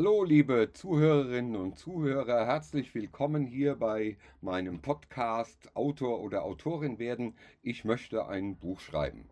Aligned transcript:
Hallo, 0.00 0.24
liebe 0.24 0.70
Zuhörerinnen 0.72 1.56
und 1.56 1.78
Zuhörer, 1.78 2.46
herzlich 2.46 2.94
willkommen 2.94 3.44
hier 3.44 3.74
bei 3.74 4.16
meinem 4.40 4.80
Podcast 4.80 5.76
Autor 5.76 6.20
oder 6.20 6.42
Autorin 6.42 6.98
werden. 6.98 7.36
Ich 7.60 7.84
möchte 7.84 8.26
ein 8.26 8.56
Buch 8.56 8.80
schreiben. 8.80 9.28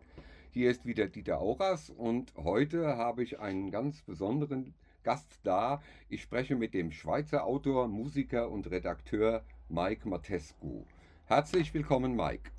Hier 0.51 0.69
ist 0.69 0.85
wieder 0.85 1.07
Dieter 1.07 1.39
Auras 1.39 1.89
und 1.89 2.31
heute 2.35 2.97
habe 2.97 3.23
ich 3.23 3.39
einen 3.39 3.71
ganz 3.71 4.03
besonderen 4.03 4.75
Gast 5.01 5.39
da. 5.41 5.81
Ich 6.07 6.21
spreche 6.21 6.55
mit 6.55 6.75
dem 6.75 6.91
Schweizer 6.91 7.45
Autor, 7.45 7.87
Musiker 7.87 8.51
und 8.51 8.69
Redakteur 8.69 9.43
Mike 9.69 10.07
Matescu. 10.07 10.85
Herzlich 11.25 11.73
willkommen, 11.73 12.15
Mike. 12.15 12.51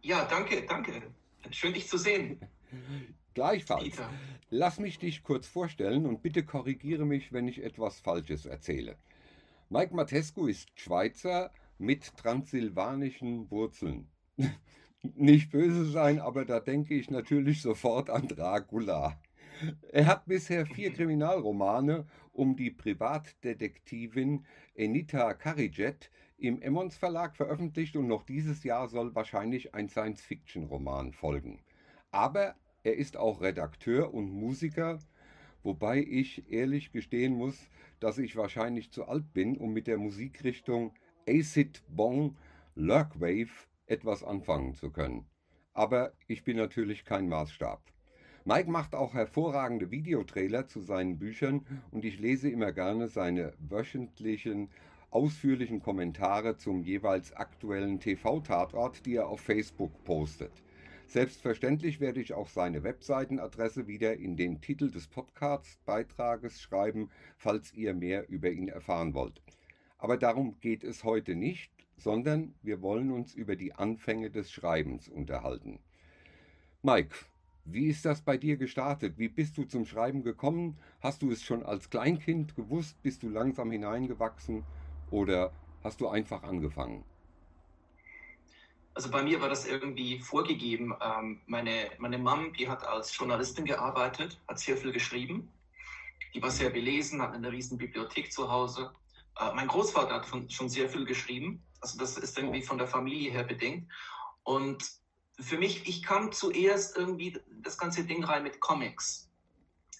Ja, 0.00 0.24
danke, 0.24 0.64
danke. 0.66 1.02
Schön, 1.50 1.74
dich 1.74 1.86
zu 1.86 1.98
sehen. 1.98 2.40
Gleichfalls. 3.34 3.84
Dieter. 3.84 4.10
Lass 4.50 4.78
mich 4.80 4.98
dich 4.98 5.22
kurz 5.22 5.46
vorstellen 5.46 6.06
und 6.06 6.22
bitte 6.22 6.44
korrigiere 6.44 7.04
mich, 7.04 7.32
wenn 7.32 7.46
ich 7.46 7.62
etwas 7.62 8.00
Falsches 8.00 8.46
erzähle. 8.46 8.96
Mike 9.68 9.94
Matescu 9.94 10.48
ist 10.48 10.68
Schweizer 10.74 11.52
mit 11.78 12.16
transsilvanischen 12.16 13.50
Wurzeln. 13.50 14.08
Nicht 15.02 15.50
böse 15.50 15.84
sein, 15.86 16.18
aber 16.18 16.44
da 16.44 16.60
denke 16.60 16.94
ich 16.94 17.10
natürlich 17.10 17.62
sofort 17.62 18.10
an 18.10 18.28
Dracula. 18.28 19.18
Er 19.92 20.06
hat 20.06 20.26
bisher 20.26 20.66
vier 20.66 20.92
Kriminalromane 20.94 22.06
um 22.32 22.56
die 22.56 22.70
Privatdetektivin 22.70 24.44
Enita 24.74 25.34
Karijet 25.34 26.10
im 26.36 26.60
Emmons 26.62 26.96
Verlag 26.96 27.36
veröffentlicht 27.36 27.96
und 27.96 28.08
noch 28.08 28.24
dieses 28.24 28.64
Jahr 28.64 28.88
soll 28.88 29.14
wahrscheinlich 29.14 29.74
ein 29.74 29.88
Science-Fiction-Roman 29.88 31.12
folgen. 31.12 31.60
Aber 32.10 32.56
er 32.82 32.96
ist 32.96 33.16
auch 33.16 33.40
Redakteur 33.40 34.14
und 34.14 34.30
Musiker, 34.30 34.98
wobei 35.62 35.98
ich 35.98 36.50
ehrlich 36.50 36.92
gestehen 36.92 37.34
muss, 37.34 37.68
dass 38.00 38.18
ich 38.18 38.36
wahrscheinlich 38.36 38.90
zu 38.90 39.06
alt 39.06 39.32
bin, 39.32 39.56
um 39.56 39.72
mit 39.72 39.86
der 39.86 39.98
Musikrichtung 39.98 40.94
Acid 41.28 41.82
Bong 41.88 42.36
Lurkwave 42.74 43.50
etwas 43.86 44.24
anfangen 44.24 44.74
zu 44.74 44.90
können. 44.90 45.26
Aber 45.74 46.12
ich 46.26 46.44
bin 46.44 46.56
natürlich 46.56 47.04
kein 47.04 47.28
Maßstab. 47.28 47.82
Mike 48.44 48.70
macht 48.70 48.94
auch 48.94 49.12
hervorragende 49.12 49.90
Videotrailer 49.90 50.66
zu 50.66 50.80
seinen 50.80 51.18
Büchern 51.18 51.66
und 51.90 52.06
ich 52.06 52.18
lese 52.18 52.48
immer 52.48 52.72
gerne 52.72 53.08
seine 53.08 53.52
wöchentlichen 53.58 54.70
ausführlichen 55.10 55.82
Kommentare 55.82 56.56
zum 56.56 56.82
jeweils 56.82 57.32
aktuellen 57.34 58.00
TV-Tatort, 58.00 59.04
die 59.04 59.16
er 59.16 59.28
auf 59.28 59.40
Facebook 59.40 59.92
postet. 60.04 60.52
Selbstverständlich 61.10 61.98
werde 61.98 62.20
ich 62.20 62.34
auch 62.34 62.48
seine 62.48 62.84
Webseitenadresse 62.84 63.88
wieder 63.88 64.14
in 64.16 64.36
den 64.36 64.60
Titel 64.60 64.92
des 64.92 65.08
Podcast-Beitrages 65.08 66.60
schreiben, 66.60 67.10
falls 67.36 67.74
ihr 67.74 67.94
mehr 67.94 68.28
über 68.28 68.48
ihn 68.48 68.68
erfahren 68.68 69.12
wollt. 69.12 69.42
Aber 69.98 70.16
darum 70.16 70.60
geht 70.60 70.84
es 70.84 71.02
heute 71.02 71.34
nicht, 71.34 71.72
sondern 71.96 72.54
wir 72.62 72.80
wollen 72.80 73.10
uns 73.10 73.34
über 73.34 73.56
die 73.56 73.72
Anfänge 73.72 74.30
des 74.30 74.52
Schreibens 74.52 75.08
unterhalten. 75.08 75.80
Mike, 76.82 77.16
wie 77.64 77.88
ist 77.88 78.04
das 78.04 78.22
bei 78.22 78.36
dir 78.36 78.56
gestartet? 78.56 79.18
Wie 79.18 79.28
bist 79.28 79.58
du 79.58 79.64
zum 79.64 79.86
Schreiben 79.86 80.22
gekommen? 80.22 80.78
Hast 81.00 81.22
du 81.22 81.32
es 81.32 81.42
schon 81.42 81.64
als 81.64 81.90
Kleinkind 81.90 82.54
gewusst? 82.54 83.02
Bist 83.02 83.24
du 83.24 83.28
langsam 83.28 83.72
hineingewachsen? 83.72 84.62
Oder 85.10 85.52
hast 85.82 86.00
du 86.00 86.06
einfach 86.06 86.44
angefangen? 86.44 87.02
Also 88.94 89.10
bei 89.10 89.22
mir 89.22 89.40
war 89.40 89.48
das 89.48 89.66
irgendwie 89.66 90.18
vorgegeben. 90.18 90.94
Ähm, 91.00 91.40
meine, 91.46 91.90
meine 91.98 92.18
Mom, 92.18 92.52
die 92.52 92.68
hat 92.68 92.84
als 92.86 93.16
Journalistin 93.16 93.64
gearbeitet, 93.64 94.40
hat 94.48 94.58
sehr 94.58 94.76
viel 94.76 94.92
geschrieben. 94.92 95.52
Die 96.34 96.42
war 96.42 96.50
sehr 96.50 96.70
belesen, 96.70 97.22
hat 97.22 97.32
eine 97.32 97.50
riesen 97.50 97.78
Bibliothek 97.78 98.32
zu 98.32 98.50
Hause. 98.50 98.92
Äh, 99.38 99.52
mein 99.54 99.68
Großvater 99.68 100.14
hat 100.14 100.26
schon 100.52 100.68
sehr 100.68 100.88
viel 100.88 101.04
geschrieben. 101.04 101.62
Also 101.80 101.98
das 101.98 102.18
ist 102.18 102.36
irgendwie 102.36 102.62
von 102.62 102.78
der 102.78 102.88
Familie 102.88 103.30
her 103.30 103.44
bedingt. 103.44 103.90
Und 104.42 104.84
für 105.38 105.56
mich, 105.56 105.88
ich 105.88 106.02
kam 106.02 106.32
zuerst 106.32 106.96
irgendwie 106.96 107.38
das 107.62 107.78
ganze 107.78 108.04
Ding 108.04 108.24
rein 108.24 108.42
mit 108.42 108.60
Comics. 108.60 109.30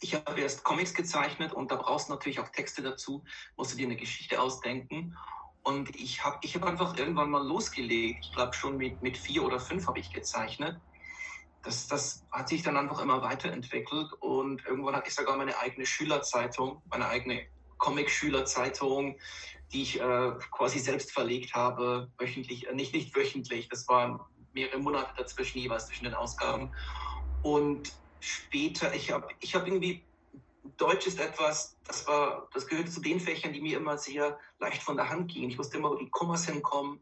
Ich 0.03 0.15
habe 0.15 0.41
erst 0.41 0.65
Comics 0.65 0.95
gezeichnet 0.95 1.53
und 1.53 1.71
da 1.71 1.77
brauchst 1.77 2.09
du 2.09 2.13
natürlich 2.13 2.41
auch 2.41 2.49
Texte 2.49 2.83
dazu, 2.83 3.23
musst 3.57 3.73
du 3.73 3.77
dir 3.77 3.87
eine 3.87 3.97
Geschichte 3.97 4.41
ausdenken. 4.41 5.17
Und 5.63 5.95
ich 5.95 6.25
habe 6.25 6.39
ich 6.43 6.55
hab 6.55 6.65
einfach 6.65 6.97
irgendwann 6.97 7.31
mal 7.31 7.47
losgelegt. 7.47 8.25
Ich 8.25 8.33
glaube, 8.33 8.55
schon 8.55 8.77
mit, 8.77 9.03
mit 9.03 9.17
vier 9.17 9.45
oder 9.45 9.61
fünf 9.61 9.87
habe 9.87 9.99
ich 9.99 10.13
gezeichnet. 10.13 10.77
Das, 11.63 11.87
das 11.87 12.25
hat 12.33 12.49
sich 12.49 12.63
dann 12.63 12.77
einfach 12.77 13.03
immer 13.03 13.21
weiterentwickelt. 13.23 14.13
Und 14.21 14.65
irgendwann 14.67 14.97
hatte 14.97 15.09
ich 15.09 15.15
sogar 15.15 15.37
meine 15.37 15.59
eigene 15.59 15.85
Schülerzeitung, 15.85 16.83
meine 16.91 17.07
eigene 17.07 17.47
Comic-Schülerzeitung, 17.79 19.19
die 19.73 19.83
ich 19.83 20.01
äh, 20.01 20.33
quasi 20.51 20.79
selbst 20.79 21.13
verlegt 21.13 21.55
habe, 21.55 22.11
wöchentlich, 22.19 22.69
äh, 22.69 22.75
nicht, 22.75 22.95
nicht 22.95 23.15
wöchentlich, 23.15 23.69
das 23.69 23.89
waren 23.89 24.21
mehrere 24.53 24.79
Monate 24.79 25.13
dazwischen, 25.17 25.59
jeweils 25.59 25.87
zwischen 25.87 26.05
den 26.05 26.15
Ausgaben. 26.15 26.73
Und 27.43 27.93
später, 28.21 28.95
ich 28.95 29.11
habe 29.11 29.29
ich 29.41 29.55
hab 29.55 29.67
irgendwie 29.67 30.05
Deutsch 30.77 31.07
ist 31.07 31.21
etwas, 31.21 31.77
das 31.87 32.07
war, 32.07 32.49
das 32.53 32.67
gehörte 32.67 32.91
zu 32.91 33.01
den 33.01 33.21
Fächern, 33.21 33.53
die 33.53 33.61
mir 33.61 33.79
immer 33.79 33.99
sehr 33.99 34.39
leicht 34.59 34.83
von 34.83 34.97
der 34.97 35.09
Hand 35.09 35.33
gingen. 35.33 35.51
Ich 35.51 35.59
wusste 35.59 35.79
immer, 35.79 35.91
wo 35.91 35.97
die 35.97 36.11
Kommas 36.11 36.47
hinkommen. 36.47 37.01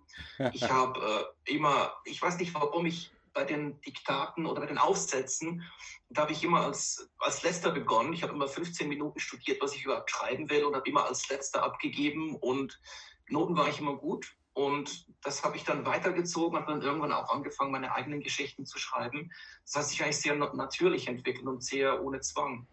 Ich 0.52 0.62
habe 0.70 1.34
äh, 1.46 1.54
immer, 1.54 1.94
ich 2.04 2.20
weiß 2.20 2.38
nicht, 2.38 2.54
warum 2.54 2.86
ich 2.86 3.10
bei 3.32 3.44
den 3.44 3.80
Diktaten 3.82 4.46
oder 4.46 4.60
bei 4.62 4.66
den 4.66 4.78
Aufsätzen, 4.78 5.62
da 6.08 6.22
habe 6.22 6.32
ich 6.32 6.42
immer 6.42 6.62
als, 6.62 7.08
als 7.18 7.42
letzter 7.42 7.70
begonnen. 7.70 8.12
Ich 8.12 8.22
habe 8.22 8.32
immer 8.32 8.48
15 8.48 8.88
Minuten 8.88 9.20
studiert, 9.20 9.62
was 9.62 9.74
ich 9.74 9.84
überhaupt 9.84 10.10
schreiben 10.10 10.50
will 10.50 10.64
und 10.64 10.74
habe 10.74 10.88
immer 10.88 11.06
als 11.06 11.28
letzter 11.28 11.62
abgegeben 11.62 12.34
und 12.36 12.80
Noten 13.28 13.56
war 13.56 13.68
ich 13.68 13.78
immer 13.78 13.96
gut. 13.96 14.34
Und 14.54 15.06
das 15.22 15.44
habe 15.44 15.56
ich 15.56 15.62
dann 15.62 15.86
weitergezogen, 15.86 16.58
habe 16.58 16.72
dann 16.72 16.82
irgendwann 16.82 17.12
auch 17.12 17.30
angefangen, 17.30 17.70
meine 17.70 17.92
eigenen 17.92 18.20
Geschichten 18.20 18.66
zu 18.66 18.76
schreiben. 18.76 19.30
Das 19.64 19.76
hat 19.76 19.84
sich 19.84 20.02
eigentlich 20.02 20.16
sehr 20.16 20.34
natürlich 20.34 21.06
entwickelt 21.06 21.46
und 21.46 21.62
sehr 21.62 22.02
ohne 22.02 22.20
Zwang. 22.20 22.66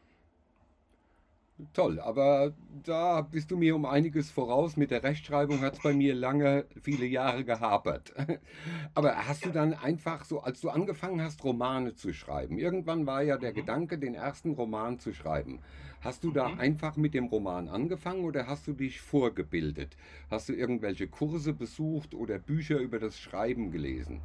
Toll, 1.72 2.02
aber 2.02 2.54
da 2.84 3.22
bist 3.22 3.50
du 3.50 3.56
mir 3.56 3.78
um 3.78 3.86
einiges 3.86 4.30
voraus. 4.30 4.76
Mit 4.76 4.92
der 4.92 5.04
Rechtschreibung 5.04 5.62
hat 5.62 5.76
es 5.76 5.82
bei 5.82 5.94
mir 5.94 6.14
lange, 6.14 6.66
viele 6.82 7.06
Jahre 7.06 7.46
gehapert. 7.46 8.14
Aber 8.94 9.16
hast 9.26 9.46
du 9.46 9.52
dann 9.52 9.74
einfach 9.74 10.26
so, 10.26 10.42
als 10.42 10.60
du 10.60 10.70
angefangen 10.70 11.22
hast, 11.22 11.46
Romane 11.46 11.96
zu 11.96 12.14
schreiben, 12.14 12.60
irgendwann 12.60 13.06
war 13.06 13.22
ja 13.22 13.38
der 13.38 13.52
mhm. 13.52 13.56
Gedanke, 13.56 13.98
den 13.98 14.16
ersten 14.16 14.52
Roman 14.52 15.00
zu 15.00 15.14
schreiben. 15.14 15.62
Hast 16.02 16.26
du 16.26 16.32
da 16.32 16.50
mhm. 16.50 16.60
einfach 16.60 16.98
mit 16.98 17.14
dem 17.14 17.28
Roman 17.28 17.70
angefangen 17.70 18.26
oder 18.26 18.48
hast 18.48 18.68
du 18.68 18.74
dich 18.74 19.00
vorgebildet? 19.00 19.96
Hast 20.30 20.50
du 20.50 20.54
irgendwelche 20.54 21.08
Kurse 21.08 21.54
besucht 21.54 22.16
oder 22.16 22.38
Bücher 22.38 22.80
über 22.80 23.00
das 23.00 23.18
Schreiben 23.18 23.72
gelesen? 23.72 24.20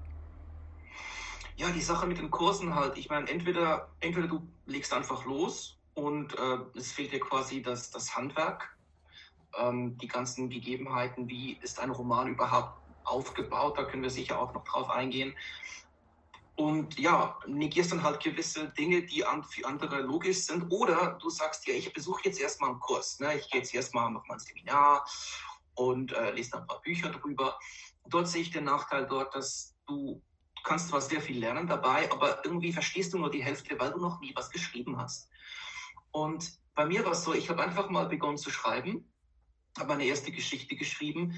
Ja, 1.56 1.70
die 1.70 1.80
Sache 1.80 2.08
mit 2.08 2.18
den 2.18 2.32
Kursen 2.32 2.74
halt. 2.74 2.98
Ich 2.98 3.08
meine, 3.08 3.30
entweder, 3.30 3.88
entweder 4.00 4.26
du 4.26 4.42
legst 4.66 4.92
einfach 4.92 5.24
los 5.26 5.79
und 5.94 6.38
äh, 6.38 6.58
es 6.76 6.92
fehlt 6.92 7.12
dir 7.12 7.20
quasi 7.20 7.62
das, 7.62 7.90
das 7.90 8.14
Handwerk, 8.16 8.76
ähm, 9.58 9.96
die 9.98 10.08
ganzen 10.08 10.48
Gegebenheiten, 10.48 11.28
wie 11.28 11.58
ist 11.62 11.80
ein 11.80 11.90
Roman 11.90 12.28
überhaupt 12.28 12.80
aufgebaut, 13.04 13.78
da 13.78 13.84
können 13.84 14.02
wir 14.02 14.10
sicher 14.10 14.40
auch 14.40 14.54
noch 14.54 14.64
drauf 14.64 14.90
eingehen. 14.90 15.34
Und 16.56 16.98
ja, 16.98 17.38
negierst 17.46 17.92
dann 17.92 18.02
halt 18.02 18.22
gewisse 18.22 18.68
Dinge, 18.70 19.02
die 19.02 19.24
an, 19.24 19.42
für 19.42 19.66
andere 19.66 20.02
logisch 20.02 20.40
sind. 20.40 20.70
Oder 20.70 21.18
du 21.20 21.30
sagst, 21.30 21.66
ja, 21.66 21.72
ich 21.72 21.90
besuche 21.90 22.20
jetzt 22.24 22.38
erstmal 22.38 22.70
einen 22.70 22.80
Kurs. 22.80 23.18
Ne? 23.18 23.38
Ich 23.38 23.50
gehe 23.50 23.62
jetzt 23.62 23.74
erstmal, 23.74 24.10
mache 24.10 24.26
mal 24.28 24.34
ein 24.34 24.40
Seminar 24.40 25.06
und 25.74 26.12
äh, 26.12 26.32
lese 26.32 26.50
dann 26.50 26.60
ein 26.62 26.66
paar 26.66 26.82
Bücher 26.82 27.08
drüber. 27.08 27.58
Dort 28.06 28.28
sehe 28.28 28.42
ich 28.42 28.50
den 28.50 28.64
Nachteil 28.64 29.06
dort, 29.06 29.34
dass 29.34 29.74
du 29.86 30.20
kannst 30.62 30.88
zwar 30.88 31.00
sehr 31.00 31.22
viel 31.22 31.38
lernen 31.38 31.66
dabei, 31.66 32.10
aber 32.12 32.44
irgendwie 32.44 32.72
verstehst 32.72 33.14
du 33.14 33.18
nur 33.18 33.30
die 33.30 33.42
Hälfte, 33.42 33.78
weil 33.78 33.92
du 33.92 33.98
noch 33.98 34.20
nie 34.20 34.32
was 34.36 34.50
geschrieben 34.50 34.98
hast. 34.98 35.30
Und 36.12 36.58
bei 36.74 36.86
mir 36.86 37.04
war 37.04 37.12
es 37.12 37.24
so, 37.24 37.34
ich 37.34 37.48
habe 37.50 37.62
einfach 37.62 37.90
mal 37.90 38.06
begonnen 38.06 38.38
zu 38.38 38.50
schreiben, 38.50 39.12
habe 39.76 39.88
meine 39.88 40.04
erste 40.04 40.32
Geschichte 40.32 40.76
geschrieben. 40.76 41.34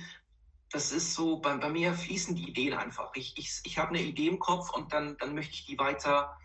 Das 0.71 0.93
ist 0.93 1.15
so, 1.15 1.39
bei, 1.39 1.57
bei 1.57 1.69
mir 1.69 1.93
fließen 1.95 2.35
die 2.35 2.49
Ideen 2.49 2.75
einfach. 2.75 3.11
Ich, 3.15 3.37
ich, 3.37 3.61
ich 3.65 3.79
habe 3.79 3.91
eine 3.91 4.03
Idee 4.03 4.29
im 4.29 4.39
Kopf 4.39 4.71
und 4.71 4.93
dann, 4.93 5.17
dann 5.19 5.35
möchte 5.35 5.55
ich 5.55 5.67
die 5.67 5.79
weiter 5.79 6.37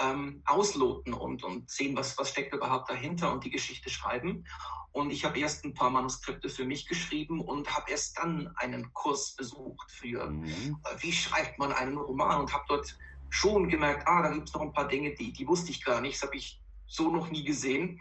ähm, 0.00 0.42
ausloten 0.46 1.12
und, 1.12 1.44
und 1.44 1.70
sehen, 1.70 1.96
was, 1.96 2.16
was 2.18 2.30
steckt 2.30 2.54
überhaupt 2.54 2.90
dahinter 2.90 3.32
und 3.32 3.44
die 3.44 3.50
Geschichte 3.50 3.90
schreiben. 3.90 4.44
Und 4.92 5.10
ich 5.10 5.24
habe 5.24 5.38
erst 5.38 5.64
ein 5.64 5.74
paar 5.74 5.90
Manuskripte 5.90 6.48
für 6.48 6.64
mich 6.64 6.86
geschrieben 6.86 7.40
und 7.40 7.74
habe 7.74 7.90
erst 7.90 8.18
dann 8.18 8.52
einen 8.56 8.92
Kurs 8.94 9.36
besucht 9.36 9.90
für, 9.90 10.28
mhm. 10.28 10.80
äh, 10.84 11.02
wie 11.02 11.12
schreibt 11.12 11.58
man 11.58 11.72
einen 11.72 11.98
Roman 11.98 12.40
und 12.40 12.52
habe 12.52 12.64
dort 12.68 12.96
schon 13.30 13.68
gemerkt, 13.68 14.08
ah, 14.08 14.22
da 14.22 14.32
gibt 14.32 14.48
es 14.48 14.54
noch 14.54 14.62
ein 14.62 14.72
paar 14.72 14.88
Dinge, 14.88 15.14
die, 15.14 15.32
die 15.32 15.46
wusste 15.46 15.70
ich 15.70 15.84
gar 15.84 16.00
nicht. 16.00 16.16
Das 16.16 16.28
habe 16.28 16.36
ich 16.36 16.60
so 16.88 17.10
noch 17.10 17.30
nie 17.30 17.44
gesehen. 17.44 18.00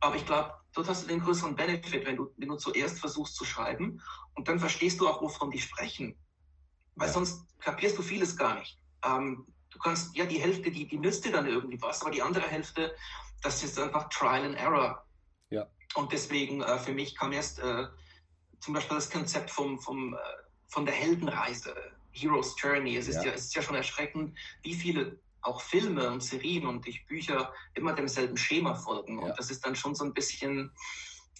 Aber 0.00 0.16
ich 0.16 0.24
glaube, 0.24 0.54
dort 0.72 0.88
hast 0.88 1.04
du 1.04 1.08
den 1.08 1.20
größeren 1.20 1.54
Benefit, 1.54 2.06
wenn 2.06 2.16
du, 2.16 2.32
wenn 2.36 2.48
du 2.48 2.56
zuerst 2.56 2.98
versuchst 2.98 3.36
zu 3.36 3.44
schreiben 3.44 4.00
und 4.34 4.48
dann 4.48 4.58
verstehst 4.58 5.00
du 5.00 5.08
auch, 5.08 5.20
wovon 5.20 5.50
die 5.50 5.60
sprechen. 5.60 6.16
Weil 6.96 7.08
sonst 7.08 7.46
kapierst 7.60 7.98
du 7.98 8.02
vieles 8.02 8.36
gar 8.36 8.58
nicht. 8.58 8.78
Ähm, 9.04 9.46
du 9.70 9.78
kannst, 9.78 10.16
ja, 10.16 10.24
die 10.26 10.40
Hälfte, 10.40 10.70
die, 10.70 10.86
die 10.86 10.98
nützt 10.98 11.24
dir 11.24 11.32
dann 11.32 11.46
irgendwie 11.46 11.80
was, 11.80 12.02
aber 12.02 12.10
die 12.10 12.22
andere 12.22 12.46
Hälfte, 12.46 12.94
das 13.42 13.62
ist 13.62 13.78
einfach 13.78 14.08
Trial 14.08 14.44
and 14.44 14.56
Error. 14.56 15.04
Ja. 15.50 15.66
Und 15.94 16.12
deswegen 16.12 16.62
äh, 16.62 16.78
für 16.78 16.92
mich 16.92 17.16
kam 17.16 17.32
erst 17.32 17.58
äh, 17.58 17.86
zum 18.60 18.74
Beispiel 18.74 18.96
das 18.96 19.10
Konzept 19.10 19.50
vom, 19.50 19.78
vom, 19.78 20.14
äh, 20.14 20.18
von 20.68 20.84
der 20.84 20.94
Heldenreise, 20.94 21.74
Hero's 22.12 22.54
Journey. 22.60 22.96
Es 22.96 23.08
ist, 23.08 23.16
ja. 23.16 23.24
ja. 23.24 23.32
es 23.32 23.46
ist 23.46 23.54
ja 23.54 23.62
schon 23.62 23.76
erschreckend, 23.76 24.36
wie 24.62 24.74
viele 24.74 25.18
auch 25.42 25.60
Filme 25.60 26.10
und 26.10 26.22
Serien 26.22 26.66
und 26.66 26.86
ich 26.86 27.06
Bücher 27.06 27.52
immer 27.74 27.92
demselben 27.92 28.36
Schema 28.36 28.74
folgen. 28.74 29.20
Ja. 29.20 29.26
Und 29.26 29.38
das 29.38 29.50
ist 29.50 29.64
dann 29.66 29.76
schon 29.76 29.94
so 29.94 30.04
ein 30.04 30.14
bisschen 30.14 30.72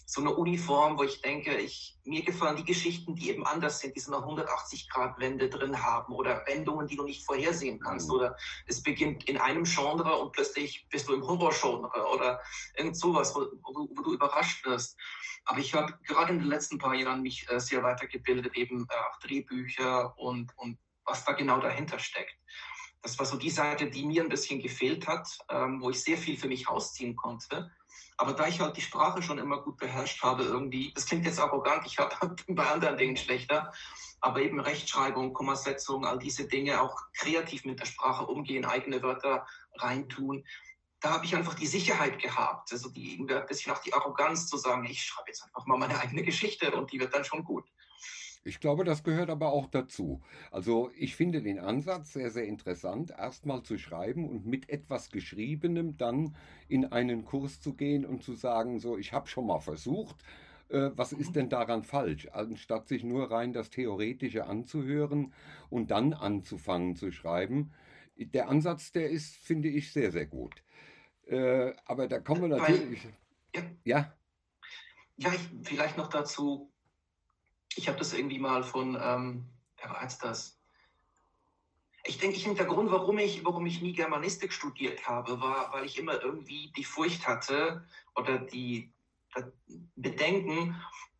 so 0.05 0.21
eine 0.21 0.35
Uniform, 0.35 0.97
wo 0.97 1.03
ich 1.03 1.21
denke, 1.21 1.57
ich, 1.57 1.97
mir 2.03 2.21
gefallen 2.23 2.57
die 2.57 2.65
Geschichten, 2.65 3.15
die 3.15 3.29
eben 3.29 3.47
anders 3.47 3.79
sind, 3.79 3.95
die 3.95 3.99
so 3.99 4.15
eine 4.15 4.23
180-Grad-Wende 4.23 5.49
drin 5.49 5.81
haben 5.81 6.13
oder 6.13 6.45
Wendungen, 6.45 6.87
die 6.87 6.95
du 6.95 7.03
nicht 7.03 7.25
vorhersehen 7.25 7.79
kannst. 7.79 8.09
Mhm. 8.09 8.15
Oder 8.15 8.37
es 8.67 8.83
beginnt 8.83 9.27
in 9.27 9.37
einem 9.37 9.63
Genre 9.63 10.15
und 10.17 10.31
plötzlich 10.33 10.85
bist 10.89 11.07
du 11.07 11.13
im 11.13 11.25
Horror-Genre 11.25 12.07
oder 12.13 12.41
irgend 12.75 12.95
sowas, 12.95 13.33
wo, 13.33 13.47
wo, 13.63 13.89
wo, 13.89 14.01
du 14.03 14.13
überrascht 14.13 14.63
wirst. 14.65 14.97
Aber 15.45 15.59
ich 15.59 15.73
habe 15.73 15.97
gerade 16.03 16.33
in 16.33 16.39
den 16.39 16.47
letzten 16.47 16.77
paar 16.77 16.93
Jahren 16.93 17.21
mich 17.21 17.49
äh, 17.49 17.59
sehr 17.59 17.81
weitergebildet, 17.81 18.55
eben 18.55 18.83
äh, 18.83 19.27
Drehbücher 19.27 20.15
und, 20.17 20.51
und 20.57 20.77
was 21.05 21.25
da 21.25 21.31
genau 21.31 21.59
dahinter 21.59 21.97
steckt. 21.97 22.35
Das 23.03 23.19
war 23.19 23.25
so 23.25 23.37
die 23.37 23.49
Seite, 23.49 23.89
die 23.89 24.05
mir 24.05 24.23
ein 24.23 24.29
bisschen 24.29 24.61
gefehlt 24.61 25.07
hat, 25.07 25.37
ähm, 25.49 25.81
wo 25.81 25.89
ich 25.91 26.01
sehr 26.01 26.17
viel 26.17 26.37
für 26.37 26.47
mich 26.47 26.69
rausziehen 26.69 27.15
konnte. 27.15 27.69
Aber 28.17 28.33
da 28.33 28.47
ich 28.47 28.59
halt 28.59 28.77
die 28.77 28.81
Sprache 28.81 29.21
schon 29.21 29.37
immer 29.37 29.61
gut 29.61 29.77
beherrscht 29.77 30.23
habe, 30.23 30.43
irgendwie, 30.43 30.91
das 30.93 31.05
klingt 31.05 31.25
jetzt 31.25 31.39
arrogant, 31.39 31.85
ich 31.85 31.99
habe 31.99 32.15
bei 32.47 32.65
anderen 32.65 32.97
Dingen 32.97 33.17
schlechter, 33.17 33.71
aber 34.21 34.41
eben 34.41 34.59
Rechtschreibung, 34.59 35.33
Kommasetzung, 35.33 36.05
all 36.05 36.17
diese 36.17 36.47
Dinge, 36.47 36.81
auch 36.81 36.97
kreativ 37.13 37.65
mit 37.65 37.79
der 37.79 37.85
Sprache 37.85 38.25
umgehen, 38.25 38.65
eigene 38.65 39.03
Wörter 39.03 39.45
reintun, 39.75 40.45
da 41.03 41.11
habe 41.11 41.25
ich 41.25 41.35
einfach 41.35 41.55
die 41.55 41.67
Sicherheit 41.67 42.21
gehabt, 42.21 42.71
also 42.71 42.89
die, 42.89 43.17
ein 43.17 43.45
bisschen 43.45 43.73
auch 43.73 43.81
die 43.81 43.93
Arroganz 43.93 44.47
zu 44.47 44.55
sagen, 44.55 44.85
ich 44.85 45.03
schreibe 45.03 45.27
jetzt 45.27 45.43
einfach 45.43 45.65
mal 45.65 45.77
meine 45.77 45.99
eigene 45.99 46.23
Geschichte 46.23 46.71
und 46.71 46.93
die 46.93 46.99
wird 46.99 47.13
dann 47.13 47.25
schon 47.25 47.43
gut. 47.43 47.65
Ich 48.45 48.59
glaube, 48.59 48.83
das 48.83 49.03
gehört 49.03 49.29
aber 49.29 49.53
auch 49.53 49.67
dazu. 49.67 50.21
Also 50.51 50.91
ich 50.97 51.15
finde 51.15 51.41
den 51.41 51.59
Ansatz 51.59 52.11
sehr, 52.11 52.29
sehr 52.29 52.45
interessant, 52.45 53.11
erstmal 53.11 53.63
zu 53.63 53.77
schreiben 53.77 54.27
und 54.27 54.45
mit 54.45 54.69
etwas 54.69 55.11
Geschriebenem 55.11 55.95
dann 55.95 56.35
in 56.67 56.85
einen 56.85 57.23
Kurs 57.23 57.61
zu 57.61 57.73
gehen 57.73 58.05
und 58.05 58.21
zu 58.21 58.33
sagen, 58.33 58.79
so, 58.79 58.97
ich 58.97 59.13
habe 59.13 59.27
schon 59.27 59.47
mal 59.47 59.59
versucht, 59.59 60.17
äh, 60.67 60.91
was 60.95 61.13
ist 61.13 61.29
mhm. 61.29 61.33
denn 61.33 61.49
daran 61.49 61.83
falsch, 61.83 62.27
anstatt 62.33 62.89
sich 62.89 63.05
nur 63.05 63.31
rein 63.31 63.53
das 63.53 63.69
Theoretische 63.69 64.45
anzuhören 64.45 65.33
und 65.69 65.91
dann 65.91 66.11
anzufangen 66.13 66.97
zu 66.97 67.11
schreiben. 67.11 67.71
Der 68.17 68.49
Ansatz, 68.49 68.91
der 68.91 69.09
ist, 69.09 69.37
finde 69.37 69.69
ich, 69.69 69.93
sehr, 69.93 70.11
sehr 70.11 70.25
gut. 70.25 70.63
Äh, 71.27 71.73
aber 71.85 72.09
da 72.09 72.19
kommen 72.19 72.41
wir 72.41 72.57
natürlich. 72.57 73.07
Ja. 73.53 73.61
Ja, 73.95 74.13
ja 75.15 75.33
ich, 75.33 75.49
vielleicht 75.65 75.97
noch 75.97 76.09
dazu 76.09 76.72
ich 77.75 77.87
habe 77.87 77.97
das 77.97 78.13
irgendwie 78.13 78.39
mal 78.39 78.63
von, 78.63 78.97
ähm, 79.01 79.45
wer 79.77 79.89
war 79.89 80.01
jetzt 80.01 80.23
das? 80.23 80.59
Ich 82.05 82.17
denke, 82.17 82.35
ich 82.35 82.43
der 82.43 82.65
Grund, 82.65 82.91
warum 82.91 83.17
ich, 83.17 83.45
warum 83.45 83.65
ich 83.65 83.81
nie 83.81 83.93
Germanistik 83.93 84.51
studiert 84.51 85.07
habe, 85.07 85.39
war, 85.39 85.71
weil 85.71 85.85
ich 85.85 85.97
immer 85.97 86.21
irgendwie 86.21 86.71
die 86.75 86.83
Furcht 86.83 87.27
hatte 87.27 87.87
oder 88.15 88.39
die 88.39 88.91
Bedenken, 89.95 90.75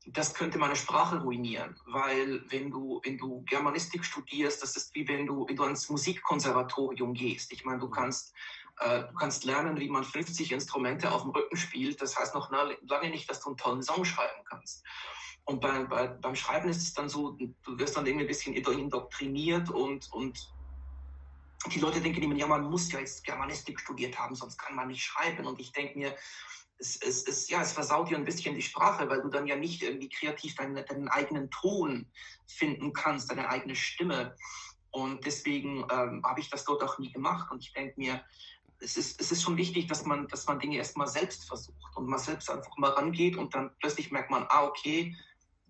das 0.07 0.33
könnte 0.33 0.57
meine 0.57 0.75
Sprache 0.75 1.21
ruinieren, 1.21 1.79
weil 1.85 2.43
wenn 2.51 2.69
du, 2.69 2.99
wenn 3.05 3.17
du 3.17 3.43
Germanistik 3.43 4.03
studierst, 4.03 4.61
das 4.61 4.75
ist 4.75 4.93
wie 4.95 5.07
wenn 5.07 5.25
du, 5.25 5.47
wenn 5.47 5.55
du 5.55 5.63
ans 5.63 5.89
Musikkonservatorium 5.89 7.13
gehst. 7.13 7.53
Ich 7.53 7.63
meine, 7.63 7.79
du 7.79 7.89
kannst, 7.89 8.33
äh, 8.79 9.03
du 9.03 9.13
kannst 9.13 9.45
lernen, 9.45 9.79
wie 9.79 9.89
man 9.89 10.03
50 10.03 10.51
Instrumente 10.51 11.09
auf 11.09 11.21
dem 11.21 11.31
Rücken 11.31 11.55
spielt. 11.55 12.01
Das 12.01 12.19
heißt 12.19 12.35
noch 12.35 12.51
lange 12.51 13.09
nicht, 13.09 13.29
dass 13.29 13.39
du 13.39 13.47
einen 13.47 13.57
tollen 13.57 13.81
Song 13.81 14.03
schreiben 14.03 14.43
kannst. 14.43 14.83
Und 15.45 15.59
bei, 15.59 15.83
bei, 15.83 16.07
beim 16.07 16.35
Schreiben 16.35 16.69
ist 16.69 16.81
es 16.81 16.93
dann 16.93 17.09
so, 17.09 17.31
du 17.31 17.77
wirst 17.77 17.97
dann 17.97 18.05
irgendwie 18.05 18.25
ein 18.25 18.27
bisschen 18.27 18.53
indoktriniert 18.53 19.69
und, 19.69 20.11
und 20.13 20.53
die 21.71 21.79
Leute 21.79 22.01
denken 22.01 22.21
immer, 22.21 22.35
ja, 22.35 22.47
man 22.47 22.69
muss 22.69 22.91
ja 22.91 22.99
jetzt 22.99 23.23
Germanistik 23.23 23.79
studiert 23.79 24.17
haben, 24.17 24.35
sonst 24.35 24.57
kann 24.57 24.75
man 24.75 24.87
nicht 24.87 25.03
schreiben. 25.03 25.45
Und 25.45 25.59
ich 25.59 25.71
denke 25.71 25.97
mir, 25.97 26.15
es, 26.79 26.97
es, 27.01 27.27
es, 27.27 27.49
ja, 27.49 27.61
es 27.61 27.73
versaut 27.73 28.09
dir 28.09 28.17
ein 28.17 28.25
bisschen 28.25 28.55
die 28.55 28.61
Sprache, 28.61 29.07
weil 29.09 29.21
du 29.21 29.29
dann 29.29 29.47
ja 29.47 29.55
nicht 29.55 29.83
irgendwie 29.83 30.09
kreativ 30.09 30.55
deinen, 30.55 30.85
deinen 30.85 31.07
eigenen 31.07 31.49
Ton 31.51 32.07
finden 32.47 32.93
kannst, 32.93 33.31
deine 33.31 33.49
eigene 33.49 33.75
Stimme. 33.75 34.35
Und 34.91 35.25
deswegen 35.25 35.85
ähm, 35.91 36.21
habe 36.25 36.39
ich 36.39 36.49
das 36.49 36.65
dort 36.65 36.83
auch 36.83 36.99
nie 36.99 37.11
gemacht. 37.11 37.49
Und 37.51 37.63
ich 37.63 37.73
denke 37.73 37.93
mir, 37.97 38.23
es 38.79 38.97
ist, 38.97 39.19
es 39.21 39.31
ist 39.31 39.43
schon 39.43 39.57
wichtig, 39.57 39.87
dass 39.87 40.05
man, 40.05 40.27
dass 40.27 40.45
man 40.45 40.59
Dinge 40.59 40.77
erstmal 40.77 41.07
selbst 41.07 41.47
versucht 41.47 41.95
und 41.95 42.07
man 42.07 42.19
selbst 42.19 42.49
einfach 42.49 42.75
mal 42.77 42.91
rangeht 42.91 43.37
und 43.37 43.55
dann 43.55 43.71
plötzlich 43.79 44.11
merkt 44.11 44.29
man, 44.29 44.45
ah, 44.49 44.65
okay, 44.65 45.15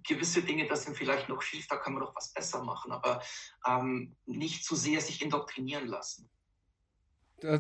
gewisse 0.08 0.42
Dinge, 0.42 0.68
das 0.68 0.84
sind 0.84 0.98
vielleicht 0.98 1.30
noch 1.30 1.42
schief, 1.42 1.68
da 1.68 1.78
kann 1.78 1.94
man 1.94 2.04
noch 2.04 2.16
was 2.16 2.34
besser 2.34 2.64
machen, 2.64 2.92
aber 2.92 3.22
ähm, 3.68 4.16
nicht 4.26 4.64
zu 4.64 4.76
sehr 4.76 5.02
sich 5.02 5.22
indoktrinieren 5.22 5.88
lassen. 5.88 6.30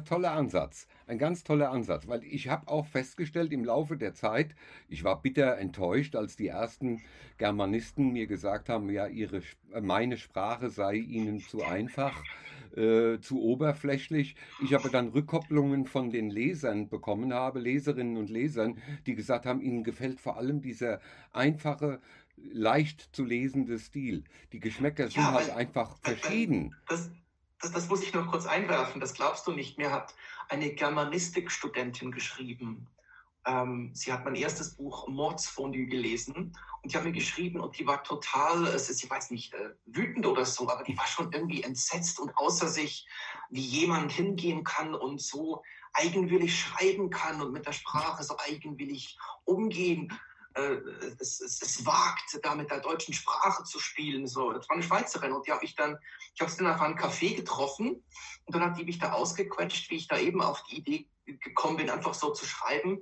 Toller 0.06 0.31
Ansatz, 0.31 0.88
ein 1.07 1.18
ganz 1.18 1.44
toller 1.44 1.69
Ansatz, 1.69 2.07
weil 2.07 2.24
ich 2.24 2.48
habe 2.48 2.69
auch 2.69 2.86
festgestellt 2.86 3.51
im 3.51 3.66
Laufe 3.66 3.98
der 3.98 4.13
Zeit, 4.13 4.56
ich 4.88 5.04
war 5.04 5.22
bitter 5.22 5.57
enttäuscht, 5.57 6.16
als 6.16 6.38
die 6.38 6.48
ersten 6.48 7.01
Germanisten 7.38 8.13
mir 8.13 8.28
gesagt 8.28 8.69
haben, 8.69 8.89
ja, 8.89 9.07
ihre, 9.07 9.42
meine 9.81 10.18
Sprache 10.18 10.69
sei 10.69 10.96
ihnen 10.96 11.42
zu 11.42 11.63
einfach, 11.63 12.24
äh, 12.75 13.19
zu 13.19 13.42
oberflächlich. 13.42 14.36
Ich 14.63 14.74
habe 14.74 14.89
dann 14.89 15.10
Rückkopplungen 15.10 15.86
von 15.86 16.10
den 16.10 16.30
Lesern 16.30 16.89
bekommen 16.89 17.34
habe, 17.34 17.60
Leserinnen 17.60 18.18
und 18.18 18.30
Lesern, 18.30 18.81
die 19.06 19.16
gesagt 19.16 19.46
haben, 19.46 19.62
ihnen 19.62 19.84
gefällt 19.84 20.19
vor 20.19 20.38
allem 20.38 20.62
dieser 20.62 21.00
einfache, 21.34 22.00
leicht 22.38 23.16
zu 23.16 23.24
lesende 23.24 23.80
Stil. 23.80 24.24
Die 24.52 24.60
Geschmäcker 24.60 25.10
sind 25.10 25.24
ja, 25.24 25.32
halt 25.32 25.50
einfach 25.52 25.98
verschieden. 26.02 26.76
Das, 26.88 27.10
das, 27.62 27.72
das, 27.72 27.90
muss 27.90 28.04
ich 28.04 28.14
noch 28.14 28.30
kurz 28.30 28.46
einwerfen, 28.46 29.00
das 29.00 29.14
glaubst 29.14 29.48
du 29.48 29.52
nicht. 29.52 29.78
Mir 29.78 29.92
hat 29.92 30.14
eine 30.50 30.74
Germanistik-Studentin 30.74 32.12
geschrieben. 32.12 32.88
Ähm, 33.46 33.92
sie 33.94 34.14
hat 34.14 34.24
mein 34.24 34.36
erstes 34.36 34.76
Buch 34.76 35.08
Mordsfondue 35.08 35.88
gelesen 35.88 36.56
und 36.82 36.92
die 36.92 36.96
hat 36.96 37.04
mir 37.04 37.12
geschrieben 37.12 37.60
und 37.60 37.78
die 37.78 37.86
war 37.86 38.04
total, 38.04 38.68
es 38.68 38.90
ist, 38.90 39.04
ich 39.04 39.10
weiß 39.10 39.32
nicht, 39.32 39.54
äh, 39.54 39.72
wütend 39.86 40.26
oder 40.26 40.46
so, 40.46 40.70
aber 40.70 40.84
die 40.84 40.98
war 40.98 41.08
schon 41.08 41.32
irgendwie 41.34 41.62
entsetzt 41.62 42.20
und 42.20 42.38
außer 42.38 42.70
sich, 42.70 43.06
wie 43.50 43.62
jemand 43.62 44.14
hingehen 44.14 44.64
kann 44.64 44.96
und 44.96 45.22
so 45.22 45.62
eigenwillig 45.92 46.58
schreiben 46.58 47.10
kann 47.10 47.42
und 47.42 47.52
mit 47.52 47.66
der 47.66 47.74
Sprache 47.74 48.24
so 48.24 48.38
eigenwillig 48.40 49.18
umgehen 49.44 50.12
äh, 50.55 50.77
es, 51.19 51.41
es, 51.41 51.62
es, 51.62 51.86
wagt, 51.86 52.39
da 52.43 52.55
mit 52.55 52.69
der 52.69 52.79
deutschen 52.79 53.13
Sprache 53.13 53.63
zu 53.63 53.79
spielen. 53.79 54.27
So, 54.27 54.51
das 54.53 54.67
war 54.69 54.75
eine 54.75 54.83
Schweizerin 54.83 55.33
und 55.33 55.48
die 55.48 55.51
habe 55.51 55.65
ich 55.65 55.75
dann, 55.75 55.98
ich 56.36 56.41
habe 56.41 56.51
sie 56.51 56.63
dann 56.63 56.74
auf 56.74 56.81
einem 56.81 56.98
Café 56.98 57.36
getroffen 57.36 58.03
und 58.45 58.55
dann 58.55 58.63
hat 58.63 58.77
die 58.77 58.86
mich 58.86 59.00
da 59.00 59.13
ausgequetscht, 59.13 59.89
wie 59.89 59.95
ich 59.95 60.07
da 60.07 60.17
eben 60.17 60.41
auf 60.41 60.63
die 60.63 60.77
Idee 60.77 61.07
gekommen 61.25 61.77
bin, 61.77 61.89
einfach 61.89 62.13
so 62.13 62.31
zu 62.31 62.45
schreiben. 62.45 63.01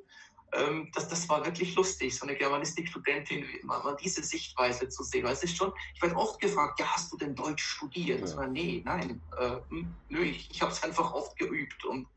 Ähm, 0.54 0.92
das, 0.94 1.08
das 1.08 1.30
war 1.30 1.46
wirklich 1.46 1.76
lustig, 1.76 2.18
so 2.18 2.26
eine 2.26 2.36
Germanistikstudentin, 2.36 3.46
mal, 3.64 3.82
mal 3.84 3.96
diese 3.96 4.24
Sichtweise 4.24 4.90
zu 4.90 5.04
sehen. 5.04 5.24
Weil 5.24 5.34
es 5.34 5.44
ist 5.44 5.56
schon, 5.56 5.72
ich 5.96 6.02
werde 6.02 6.16
oft 6.16 6.40
gefragt, 6.40 6.80
ja, 6.80 6.88
hast 6.88 7.12
du 7.12 7.18
denn 7.18 7.36
Deutsch 7.36 7.64
studiert? 7.64 8.30
Ja. 8.30 8.48
nee, 8.48 8.82
nein, 8.84 9.22
äh, 9.38 9.58
hm, 9.70 9.96
nö, 10.10 10.22
ich, 10.22 10.50
ich 10.52 10.62
habe 10.62 10.72
es 10.72 10.84
einfach 10.84 11.14
oft 11.14 11.38
geübt. 11.38 11.86
Und 11.86 12.08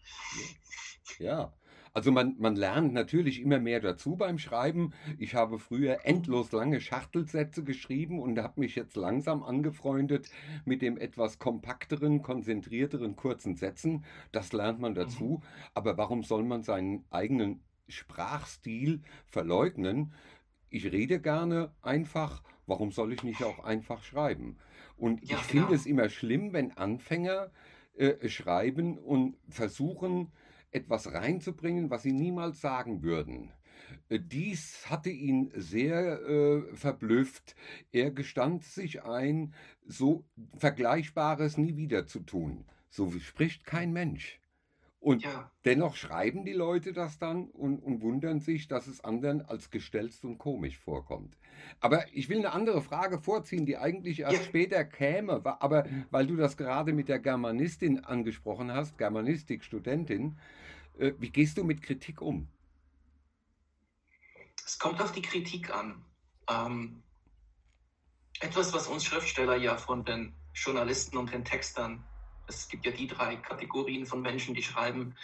ja. 1.18 1.52
Also 1.94 2.10
man, 2.10 2.34
man 2.38 2.56
lernt 2.56 2.92
natürlich 2.92 3.40
immer 3.40 3.60
mehr 3.60 3.78
dazu 3.78 4.16
beim 4.16 4.38
Schreiben. 4.38 4.92
Ich 5.16 5.36
habe 5.36 5.60
früher 5.60 6.04
endlos 6.04 6.50
lange 6.50 6.80
Schachtelsätze 6.80 7.62
geschrieben 7.62 8.20
und 8.20 8.36
habe 8.40 8.60
mich 8.60 8.74
jetzt 8.74 8.96
langsam 8.96 9.44
angefreundet 9.44 10.28
mit 10.64 10.82
dem 10.82 10.98
etwas 10.98 11.38
kompakteren, 11.38 12.20
konzentrierteren, 12.20 13.14
kurzen 13.14 13.54
Sätzen. 13.54 14.04
Das 14.32 14.52
lernt 14.52 14.80
man 14.80 14.96
dazu. 14.96 15.40
Mhm. 15.40 15.68
Aber 15.72 15.96
warum 15.96 16.24
soll 16.24 16.42
man 16.42 16.64
seinen 16.64 17.04
eigenen 17.10 17.62
Sprachstil 17.86 19.00
verleugnen? 19.24 20.12
Ich 20.70 20.90
rede 20.90 21.20
gerne 21.20 21.70
einfach. 21.80 22.42
Warum 22.66 22.90
soll 22.90 23.12
ich 23.12 23.22
nicht 23.22 23.44
auch 23.44 23.62
einfach 23.62 24.02
schreiben? 24.02 24.56
Und 24.96 25.22
ja, 25.22 25.36
ich 25.36 25.46
genau. 25.46 25.66
finde 25.66 25.76
es 25.76 25.86
immer 25.86 26.08
schlimm, 26.08 26.52
wenn 26.52 26.76
Anfänger 26.76 27.52
äh, 27.96 28.28
schreiben 28.28 28.98
und 28.98 29.36
versuchen, 29.48 30.32
etwas 30.74 31.12
reinzubringen, 31.12 31.90
was 31.90 32.02
sie 32.02 32.12
niemals 32.12 32.60
sagen 32.60 33.02
würden. 33.02 33.52
Äh, 34.08 34.20
dies 34.20 34.90
hatte 34.90 35.10
ihn 35.10 35.50
sehr 35.54 36.20
äh, 36.22 36.74
verblüfft. 36.74 37.54
Er 37.92 38.10
gestand 38.10 38.64
sich 38.64 39.04
ein, 39.04 39.54
so 39.86 40.24
Vergleichbares 40.56 41.58
nie 41.58 41.76
wieder 41.76 42.06
zu 42.06 42.20
tun. 42.20 42.64
So 42.90 43.10
spricht 43.18 43.64
kein 43.64 43.92
Mensch. 43.92 44.40
Und 45.04 45.22
ja. 45.22 45.50
dennoch 45.66 45.96
schreiben 45.96 46.46
die 46.46 46.54
Leute 46.54 46.94
das 46.94 47.18
dann 47.18 47.48
und, 47.50 47.80
und, 47.80 48.00
wundern 48.00 48.40
sich, 48.40 48.68
dass 48.68 48.86
es 48.86 49.04
anderen 49.04 49.42
als 49.42 49.70
gestelzt 49.70 50.24
und 50.24 50.38
komisch 50.38 50.78
vorkommt. 50.78 51.36
Aber 51.80 52.06
ich 52.14 52.30
will 52.30 52.38
eine 52.38 52.52
andere 52.52 52.80
Frage 52.80 53.18
vorziehen, 53.18 53.66
die 53.66 53.76
eigentlich 53.76 54.20
erst 54.20 54.38
ja. 54.38 54.42
später 54.42 54.82
käme, 54.82 55.42
aber 55.44 55.84
weil 56.10 56.26
du 56.26 56.36
das 56.36 56.56
gerade 56.56 56.94
mit 56.94 57.10
der 57.10 57.18
Germanistin 57.18 58.00
angesprochen 58.00 58.72
hast, 58.72 58.96
Germanistik-Studentin, 58.96 60.38
wie 60.96 61.30
gehst 61.30 61.58
du 61.58 61.64
mit 61.64 61.82
Kritik 61.82 62.20
um? 62.20 62.48
es 64.64 64.78
kommt 64.78 65.00
auf 65.00 65.12
die 65.12 65.22
Kritik 65.22 65.74
an. 65.74 66.04
Ähm, 66.48 67.02
etwas, 68.40 68.72
was 68.72 68.88
uns 68.88 69.04
Schriftsteller 69.04 69.56
ja 69.56 69.76
von 69.76 70.04
den 70.04 70.34
Journalisten 70.54 71.16
und 71.16 71.32
den 71.32 71.44
Textern, 71.44 72.04
es 72.46 72.68
gibt 72.68 72.84
ja 72.84 72.92
die 72.92 73.06
drei 73.06 73.36
Kategorien 73.36 74.06
von 74.06 74.20
Menschen, 74.20 74.54
die 74.54 74.62
schreiben, 74.62 75.14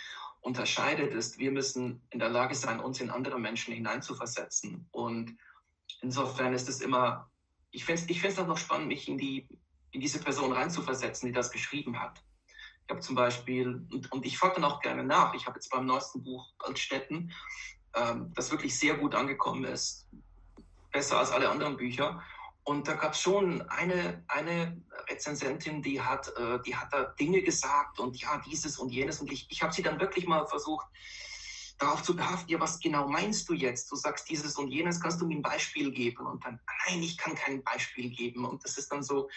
unterscheidet, 0.41 1.13
ist, 1.13 1.39
wir 1.39 1.51
müssen 1.51 2.01
in 2.11 2.19
der 2.19 2.31
Lage 2.31 2.55
sein, 2.55 2.81
uns 2.81 3.01
in 3.01 3.11
andere 3.11 3.39
Menschen 3.39 3.75
hineinzuversetzen. 3.75 4.87
Und 4.91 5.37
insofern 6.01 6.55
ist 6.55 6.69
es 6.69 6.81
immer, 6.81 7.31
ich 7.71 7.85
finde 7.85 8.03
es 8.03 8.09
ich 8.09 8.39
auch 8.39 8.47
noch 8.47 8.57
spannend, 8.57 8.89
mich 8.89 9.07
in, 9.07 9.19
die, 9.19 9.47
in 9.91 10.01
diese 10.01 10.19
Person 10.19 10.53
reinzuversetzen, 10.53 11.27
die 11.27 11.35
das 11.35 11.51
geschrieben 11.51 12.01
hat. 12.01 12.23
Ich 12.91 12.93
habe 12.93 13.03
zum 13.03 13.15
Beispiel, 13.15 13.87
und, 13.93 14.11
und 14.11 14.27
ich 14.27 14.37
frage 14.37 14.57
dann 14.57 14.65
auch 14.65 14.81
gerne 14.81 15.05
nach, 15.05 15.33
ich 15.35 15.47
habe 15.47 15.55
jetzt 15.55 15.71
beim 15.71 15.87
neuesten 15.87 16.25
Buch 16.25 16.53
Altstädten, 16.59 17.33
ähm, 17.95 18.33
das 18.35 18.51
wirklich 18.51 18.77
sehr 18.77 18.97
gut 18.97 19.15
angekommen 19.15 19.63
ist, 19.63 20.09
besser 20.91 21.21
als 21.21 21.31
alle 21.31 21.49
anderen 21.49 21.77
Bücher. 21.77 22.21
Und 22.65 22.89
da 22.89 22.95
gab 22.95 23.13
es 23.13 23.21
schon 23.21 23.63
eine, 23.69 24.25
eine 24.27 24.83
Rezensentin, 25.09 25.83
die 25.83 26.01
hat, 26.01 26.37
äh, 26.37 26.59
die 26.67 26.75
hat 26.75 26.93
da 26.93 27.05
Dinge 27.05 27.43
gesagt 27.43 28.01
und 28.01 28.21
ja, 28.21 28.43
dieses 28.45 28.77
und 28.77 28.89
jenes. 28.89 29.21
Und 29.21 29.31
ich, 29.31 29.47
ich 29.51 29.63
habe 29.63 29.73
sie 29.73 29.83
dann 29.83 30.01
wirklich 30.01 30.27
mal 30.27 30.49
versucht, 30.49 30.89
darauf 31.79 32.03
zu 32.03 32.17
behaften, 32.17 32.51
ja, 32.51 32.59
was 32.59 32.81
genau 32.81 33.07
meinst 33.07 33.49
du 33.49 33.55
jetzt? 33.55 33.89
Du 33.93 33.95
sagst 33.95 34.29
dieses 34.29 34.57
und 34.57 34.67
jenes, 34.67 35.01
kannst 35.01 35.21
du 35.21 35.29
mir 35.29 35.37
ein 35.37 35.43
Beispiel 35.43 35.93
geben? 35.93 36.27
Und 36.27 36.45
dann, 36.45 36.59
nein, 36.89 37.05
ich 37.05 37.17
kann 37.17 37.37
kein 37.37 37.63
Beispiel 37.63 38.11
geben. 38.11 38.45
Und 38.45 38.65
das 38.65 38.79
ist 38.79 38.91
dann 38.91 39.05
so, 39.05 39.29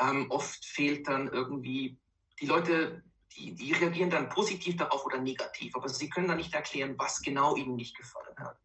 ähm, 0.00 0.28
oft 0.30 0.64
fehlt 0.64 1.06
dann 1.06 1.28
irgendwie, 1.28 1.96
die 2.40 2.46
Leute, 2.46 3.02
die, 3.36 3.54
die 3.54 3.72
reagieren 3.72 4.10
dann 4.10 4.28
positiv 4.28 4.76
darauf 4.76 5.04
oder 5.04 5.18
negativ, 5.18 5.74
aber 5.76 5.88
sie 5.88 6.08
können 6.08 6.28
dann 6.28 6.36
nicht 6.36 6.54
erklären, 6.54 6.94
was 6.98 7.20
genau 7.20 7.56
ihnen 7.56 7.76
nicht 7.76 7.96
gefallen 7.96 8.36
hat. 8.38 8.58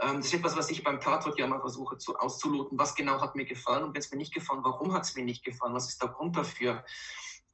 Ähm, 0.00 0.16
das 0.16 0.26
ist 0.26 0.34
etwas, 0.34 0.56
was 0.56 0.70
ich 0.70 0.82
beim 0.82 1.00
Tatort 1.00 1.38
ja 1.38 1.46
mal 1.46 1.60
versuche 1.60 1.98
zu, 1.98 2.16
auszuloten. 2.16 2.78
Was 2.78 2.94
genau 2.94 3.20
hat 3.20 3.36
mir 3.36 3.44
gefallen 3.44 3.84
und 3.84 3.94
wenn 3.94 4.00
es 4.00 4.10
mir 4.10 4.18
nicht 4.18 4.34
gefallen, 4.34 4.64
warum 4.64 4.92
hat 4.92 5.04
es 5.04 5.14
mir 5.14 5.24
nicht 5.24 5.44
gefallen? 5.44 5.74
Was 5.74 5.88
ist 5.88 6.02
der 6.02 6.10
Grund 6.10 6.36
dafür? 6.36 6.84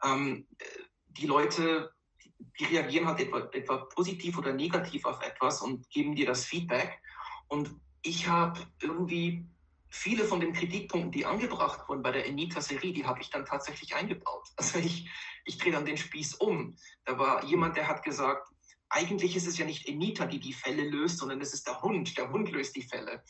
Ähm, 0.02 0.46
die 1.08 1.26
Leute, 1.26 1.92
die 2.58 2.64
reagieren 2.64 3.06
halt 3.06 3.20
etwa, 3.20 3.40
etwa 3.52 3.76
positiv 3.76 4.38
oder 4.38 4.52
negativ 4.52 5.04
auf 5.04 5.20
etwas 5.22 5.60
und 5.60 5.90
geben 5.90 6.14
dir 6.14 6.26
das 6.26 6.44
Feedback. 6.44 7.00
Und 7.48 7.74
ich 8.02 8.28
habe 8.28 8.60
irgendwie 8.80 9.44
viele 9.90 10.24
von 10.24 10.40
den 10.40 10.52
Kritikpunkten, 10.52 11.12
die 11.12 11.26
angebracht 11.26 11.88
wurden 11.88 12.02
bei 12.02 12.12
der 12.12 12.26
Enita-Serie, 12.26 12.92
die 12.92 13.06
habe 13.06 13.20
ich 13.20 13.30
dann 13.30 13.44
tatsächlich 13.44 13.94
eingebaut. 13.94 14.48
Also 14.56 14.78
ich, 14.78 15.08
ich 15.44 15.58
drehe 15.58 15.72
dann 15.72 15.86
den 15.86 15.96
Spieß 15.96 16.34
um. 16.34 16.76
Da 17.04 17.18
war 17.18 17.44
jemand, 17.44 17.76
der 17.76 17.88
hat 17.88 18.02
gesagt, 18.02 18.48
eigentlich 18.90 19.36
ist 19.36 19.46
es 19.46 19.58
ja 19.58 19.66
nicht 19.66 19.86
Enita, 19.86 20.26
die 20.26 20.40
die 20.40 20.52
Fälle 20.52 20.82
löst, 20.82 21.18
sondern 21.18 21.40
es 21.40 21.52
ist 21.52 21.66
der 21.66 21.82
Hund. 21.82 22.16
Der 22.16 22.30
Hund 22.30 22.50
löst 22.50 22.74
die 22.74 22.82
Fälle. 22.82 23.22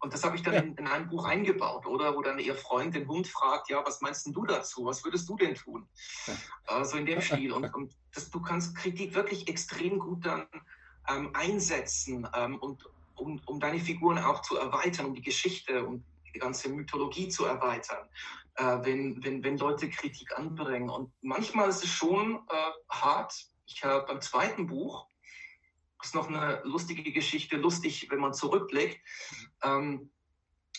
Und 0.00 0.12
das 0.12 0.24
habe 0.24 0.36
ich 0.36 0.42
dann 0.42 0.54
ja. 0.54 0.60
in, 0.60 0.74
in, 0.74 0.86
einem 0.88 1.08
Buch 1.08 1.24
eingebaut, 1.24 1.86
oder? 1.86 2.16
Wo 2.16 2.22
dann 2.22 2.38
ihr 2.38 2.54
Freund 2.54 2.94
den 2.94 3.06
Hund 3.06 3.28
fragt, 3.28 3.70
ja, 3.70 3.84
was 3.84 4.00
meinst 4.00 4.26
du 4.26 4.44
dazu? 4.44 4.84
Was 4.84 5.04
würdest 5.04 5.28
du 5.28 5.36
denn 5.36 5.54
tun? 5.54 5.88
Ja. 6.26 6.34
Also 6.66 6.96
in 6.96 7.06
dem 7.06 7.20
Stil. 7.22 7.52
Und, 7.52 7.72
und 7.74 7.94
das, 8.12 8.30
du 8.30 8.40
kannst 8.40 8.74
Kritik 8.76 9.14
wirklich 9.14 9.48
extrem 9.48 9.98
gut 10.00 10.26
dann 10.26 10.48
ähm, 11.08 11.30
einsetzen 11.34 12.28
ähm, 12.34 12.58
und 12.58 12.84
um, 13.18 13.40
um 13.46 13.60
deine 13.60 13.80
Figuren 13.80 14.18
auch 14.18 14.42
zu 14.42 14.56
erweitern, 14.56 15.06
um 15.06 15.14
die 15.14 15.22
Geschichte, 15.22 15.84
um 15.84 16.04
die 16.34 16.38
ganze 16.38 16.68
Mythologie 16.68 17.28
zu 17.28 17.44
erweitern, 17.44 18.08
äh, 18.56 18.78
wenn, 18.82 19.22
wenn, 19.24 19.42
wenn 19.42 19.58
Leute 19.58 19.88
Kritik 19.88 20.36
anbringen. 20.38 20.90
Und 20.90 21.12
manchmal 21.22 21.68
ist 21.68 21.84
es 21.84 21.90
schon 21.90 22.36
äh, 22.36 22.70
hart, 22.88 23.34
ich 23.66 23.84
habe 23.84 24.06
beim 24.06 24.20
zweiten 24.20 24.66
Buch, 24.66 25.06
das 25.98 26.08
ist 26.08 26.14
noch 26.14 26.28
eine 26.28 26.60
lustige 26.64 27.12
Geschichte, 27.12 27.56
lustig, 27.56 28.08
wenn 28.10 28.20
man 28.20 28.32
zurückblickt, 28.32 29.00
ähm, 29.62 30.10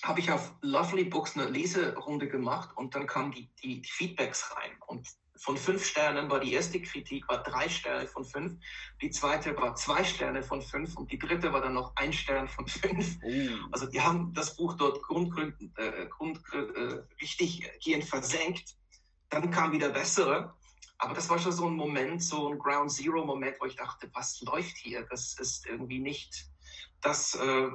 habe 0.03 0.21
ich 0.21 0.31
auf 0.31 0.53
Lovely 0.61 1.03
Books 1.03 1.37
eine 1.37 1.49
Leserunde 1.49 2.29
gemacht 2.29 2.69
und 2.77 2.95
dann 2.95 3.05
kamen 3.05 3.31
die, 3.31 3.49
die, 3.61 3.81
die, 3.81 3.89
Feedbacks 3.89 4.55
rein. 4.55 4.71
Und 4.87 5.07
von 5.39 5.57
fünf 5.57 5.85
Sternen 5.85 6.29
war 6.29 6.39
die 6.39 6.53
erste 6.53 6.81
Kritik 6.81 7.27
war 7.27 7.41
drei 7.43 7.67
Sterne 7.69 8.07
von 8.07 8.25
fünf, 8.25 8.53
die 9.01 9.09
zweite 9.09 9.55
war 9.57 9.75
zwei 9.75 10.03
Sterne 10.03 10.43
von 10.43 10.61
fünf 10.61 10.95
und 10.97 11.11
die 11.11 11.19
dritte 11.19 11.51
war 11.53 11.61
dann 11.61 11.73
noch 11.73 11.95
ein 11.95 12.13
Stern 12.13 12.47
von 12.47 12.67
fünf. 12.67 13.17
Oh. 13.23 13.67
Also 13.71 13.85
die 13.87 14.01
haben 14.01 14.33
das 14.33 14.55
Buch 14.55 14.75
dort 14.75 15.01
grundgrund, 15.01 15.55
äh, 15.77 16.07
grund, 16.07 16.39
äh, 16.53 17.01
richtig 17.21 17.69
gehend 17.83 18.03
versenkt. 18.03 18.75
Dann 19.29 19.51
kam 19.51 19.71
wieder 19.71 19.89
bessere 19.89 20.53
aber 20.99 21.13
das 21.13 21.29
war 21.29 21.39
schon 21.39 21.53
so 21.53 21.65
ein 21.65 21.75
Moment, 21.75 22.21
so 22.21 22.49
ein 22.49 22.59
Ground 22.59 22.91
Zero 22.91 23.25
Moment, 23.25 23.55
wo 23.61 23.65
ich 23.65 23.75
dachte, 23.77 24.09
was 24.13 24.41
läuft 24.41 24.77
hier? 24.77 25.07
Das 25.09 25.39
ist 25.39 25.65
irgendwie 25.65 25.99
nicht 25.99 26.45
das. 27.01 27.35
Äh, 27.35 27.69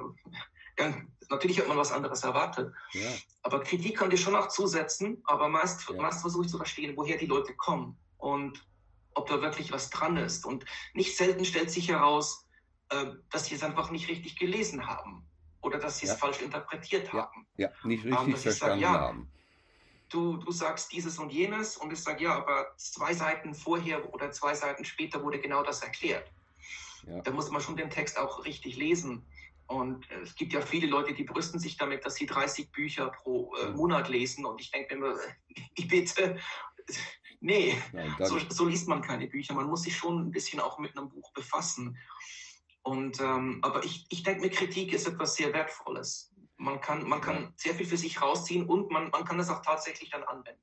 ja, 0.79 0.93
natürlich 1.29 1.59
hat 1.59 1.67
man 1.67 1.77
was 1.77 1.91
anderes 1.91 2.23
erwartet. 2.23 2.73
Ja. 2.93 3.09
Aber 3.43 3.61
Kritik 3.61 3.97
kann 3.97 4.09
dir 4.09 4.17
schon 4.17 4.35
auch 4.35 4.47
zusetzen, 4.47 5.21
aber 5.25 5.49
meist, 5.49 5.89
ja. 5.89 6.01
meist 6.01 6.21
versuche 6.21 6.45
ich 6.45 6.51
zu 6.51 6.57
verstehen, 6.57 6.95
woher 6.95 7.17
die 7.17 7.27
Leute 7.27 7.53
kommen 7.55 7.97
und 8.17 8.65
ob 9.13 9.27
da 9.27 9.41
wirklich 9.41 9.71
was 9.71 9.89
dran 9.89 10.17
ist. 10.17 10.45
Und 10.45 10.65
nicht 10.93 11.15
selten 11.15 11.45
stellt 11.45 11.71
sich 11.71 11.89
heraus, 11.89 12.45
äh, 12.89 13.05
dass 13.31 13.45
sie 13.45 13.55
es 13.55 13.63
einfach 13.63 13.91
nicht 13.91 14.09
richtig 14.09 14.37
gelesen 14.37 14.87
haben 14.87 15.25
oder 15.61 15.79
dass 15.79 15.99
sie 15.99 16.07
es 16.07 16.13
falsch 16.13 16.41
interpretiert 16.41 17.13
haben. 17.13 17.47
Ja, 17.57 17.69
nicht 17.83 18.05
ähm, 18.05 18.13
richtig 18.13 18.35
ähm, 18.35 18.37
verstanden 18.37 18.81
sage, 18.81 18.99
haben 18.99 19.31
du, 20.09 20.37
du 20.37 20.51
sagst 20.51 20.91
dieses 20.91 21.19
und 21.19 21.31
jenes 21.31 21.77
und 21.77 21.91
ich 21.91 22.01
sage, 22.01 22.23
ja, 22.23 22.35
aber 22.35 22.67
zwei 22.77 23.13
Seiten 23.13 23.53
vorher 23.53 24.13
oder 24.13 24.31
zwei 24.31 24.53
Seiten 24.53 24.85
später 24.85 25.21
wurde 25.23 25.39
genau 25.39 25.63
das 25.63 25.81
erklärt. 25.81 26.31
Ja. 27.07 27.21
Da 27.21 27.31
muss 27.31 27.51
man 27.51 27.61
schon 27.61 27.75
den 27.75 27.89
Text 27.89 28.17
auch 28.17 28.45
richtig 28.45 28.77
lesen. 28.77 29.25
Und 29.67 30.09
äh, 30.11 30.19
es 30.21 30.35
gibt 30.35 30.53
ja 30.53 30.61
viele 30.61 30.87
Leute, 30.87 31.13
die 31.13 31.23
brüsten 31.23 31.59
sich 31.59 31.77
damit, 31.77 32.05
dass 32.05 32.15
sie 32.15 32.25
30 32.25 32.71
Bücher 32.71 33.09
pro 33.09 33.55
äh, 33.55 33.71
Monat 33.71 34.09
lesen. 34.09 34.45
Und 34.45 34.61
ich 34.61 34.71
denke 34.71 34.95
mir 34.95 35.07
immer, 35.07 35.19
ich 35.75 35.87
bitte, 35.87 36.39
nee, 37.39 37.75
Nein, 37.91 38.15
so, 38.19 38.39
so, 38.49 38.67
liest 38.67 38.87
man 38.87 39.01
keine 39.01 39.27
Bücher. 39.27 39.53
Man 39.53 39.67
muss 39.67 39.83
sich 39.83 39.95
schon 39.95 40.27
ein 40.27 40.31
bisschen 40.31 40.59
auch 40.59 40.77
mit 40.79 40.97
einem 40.97 41.09
Buch 41.09 41.31
befassen. 41.33 41.97
Und, 42.83 43.19
ähm, 43.19 43.59
aber 43.63 43.83
ich, 43.83 44.05
ich 44.09 44.21
denke 44.21 44.41
mir, 44.41 44.49
Kritik 44.49 44.93
ist 44.93 45.07
etwas 45.07 45.35
sehr 45.35 45.51
Wertvolles. 45.53 46.31
Man 46.57 46.79
kann, 46.79 47.07
man 47.07 47.19
kann 47.19 47.51
sehr 47.55 47.73
viel 47.73 47.85
für 47.85 47.97
sich 47.97 48.21
rausziehen 48.21 48.67
und 48.67 48.91
man, 48.91 49.09
man 49.09 49.25
kann 49.25 49.37
das 49.37 49.49
auch 49.49 49.61
tatsächlich 49.61 50.11
dann 50.11 50.23
anwenden. 50.23 50.61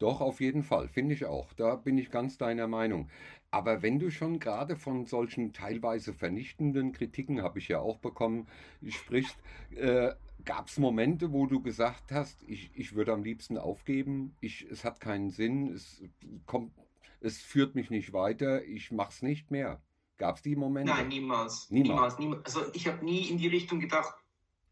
Doch, 0.00 0.22
auf 0.22 0.40
jeden 0.40 0.62
Fall, 0.62 0.88
finde 0.88 1.14
ich 1.14 1.26
auch. 1.26 1.52
Da 1.52 1.76
bin 1.76 1.98
ich 1.98 2.10
ganz 2.10 2.38
deiner 2.38 2.66
Meinung. 2.66 3.10
Aber 3.50 3.82
wenn 3.82 3.98
du 3.98 4.10
schon 4.10 4.38
gerade 4.38 4.76
von 4.76 5.04
solchen 5.04 5.52
teilweise 5.52 6.14
vernichtenden 6.14 6.92
Kritiken, 6.92 7.42
habe 7.42 7.58
ich 7.58 7.68
ja 7.68 7.80
auch 7.80 7.98
bekommen, 7.98 8.48
sprichst, 8.88 9.36
äh, 9.76 10.12
gab 10.44 10.68
es 10.68 10.78
Momente, 10.78 11.32
wo 11.32 11.46
du 11.46 11.60
gesagt 11.60 12.12
hast, 12.12 12.42
ich, 12.44 12.70
ich 12.74 12.94
würde 12.94 13.12
am 13.12 13.22
liebsten 13.22 13.58
aufgeben, 13.58 14.34
ich, 14.40 14.66
es 14.70 14.84
hat 14.84 15.00
keinen 15.00 15.28
Sinn, 15.28 15.68
es, 15.68 16.02
kommt, 16.46 16.72
es 17.20 17.42
führt 17.42 17.74
mich 17.74 17.90
nicht 17.90 18.14
weiter, 18.14 18.64
ich 18.64 18.90
mache 18.90 19.10
es 19.10 19.20
nicht 19.20 19.50
mehr. 19.50 19.82
Gab 20.16 20.36
es 20.36 20.42
die 20.42 20.56
Momente? 20.56 20.92
Nein, 20.92 21.08
niemals. 21.08 21.70
Niemals. 21.70 22.18
niemals. 22.18 22.44
Also 22.46 22.72
ich 22.72 22.86
habe 22.86 23.04
nie 23.04 23.28
in 23.28 23.36
die 23.36 23.48
Richtung 23.48 23.80
gedacht, 23.80 24.14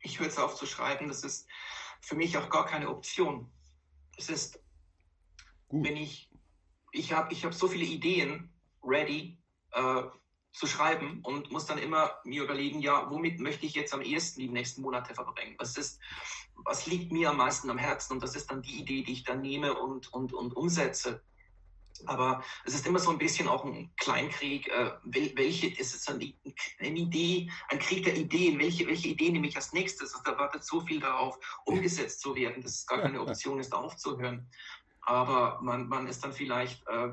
ich 0.01 0.21
höre 0.21 0.29
es 0.29 0.39
auf 0.39 0.55
zu 0.55 0.65
schreiben. 0.65 1.09
Das 1.09 1.23
ist 1.23 1.47
für 2.01 2.17
mich 2.17 2.39
auch 2.39 2.49
gar 2.49 2.65
keine 2.65 2.89
Option. 2.89 3.51
Es 4.17 4.31
ist, 4.31 4.61
Gut. 5.69 5.87
wenn 5.87 5.97
ich, 5.97 6.31
ich 6.93 7.13
habe 7.13 7.33
ich 7.33 7.45
hab 7.45 7.55
so 7.55 7.69
viele 7.69 7.85
Ideen 7.85 8.51
ready 8.83 9.39
äh, 9.73 10.03
zu 10.53 10.67
schreiben 10.67 11.21
und 11.23 11.51
muss 11.53 11.67
dann 11.67 11.79
immer 11.79 12.11
mir 12.25 12.43
überlegen, 12.43 12.81
ja, 12.81 13.11
womit 13.11 13.39
möchte 13.39 13.67
ich 13.67 13.75
jetzt 13.75 13.95
am 13.95 14.01
ehesten 14.01 14.41
die 14.41 14.49
nächsten 14.49 14.83
Monate 14.83 15.15
verbringen? 15.15 15.55
Was 15.59 15.77
ist, 15.77 16.01
was 16.65 16.87
liegt 16.87 17.13
mir 17.13 17.31
am 17.31 17.37
meisten 17.37 17.71
am 17.71 17.79
Herzen? 17.79 18.15
Und 18.15 18.23
das 18.23 18.35
ist 18.35 18.51
dann 18.51 18.63
die 18.63 18.81
Idee, 18.81 19.03
die 19.03 19.13
ich 19.13 19.25
dann 19.25 19.43
nehme 19.43 19.75
und, 19.75 20.13
und, 20.13 20.33
und 20.33 20.57
umsetze. 20.57 21.23
Aber 22.07 22.45
es 22.65 22.75
ist 22.75 22.87
immer 22.87 22.99
so 22.99 23.11
ein 23.11 23.19
bisschen 23.19 23.49
auch 23.49 23.65
ein 23.65 23.93
Kleinkrieg. 23.97 24.69
Äh, 24.69 24.93
welche 25.05 25.69
ist 25.69 25.95
es 25.95 26.09
eine, 26.09 26.33
eine 26.79 26.99
Idee, 26.99 27.51
ein 27.69 27.79
Krieg 27.79 28.05
der 28.05 28.17
Ideen? 28.17 28.59
Welche, 28.59 28.87
welche 28.87 29.09
Idee 29.09 29.31
nehme 29.31 29.49
ich 29.49 29.57
als 29.57 29.73
nächstes? 29.73 30.15
Also 30.15 30.25
da 30.25 30.39
wartet 30.39 30.65
so 30.65 30.81
viel 30.81 31.01
darauf, 31.01 31.39
umgesetzt 31.65 32.21
zu 32.21 32.35
werden, 32.35 32.63
dass 32.63 32.73
es 32.73 32.87
gar 32.87 33.03
keine 33.03 33.21
Option 33.21 33.59
ist, 33.59 33.75
aufzuhören. 33.75 34.49
Aber 35.09 35.59
man, 35.63 35.89
man 35.89 36.07
ist 36.07 36.23
dann 36.23 36.35
vielleicht, 36.35 36.87
äh, 36.87 37.09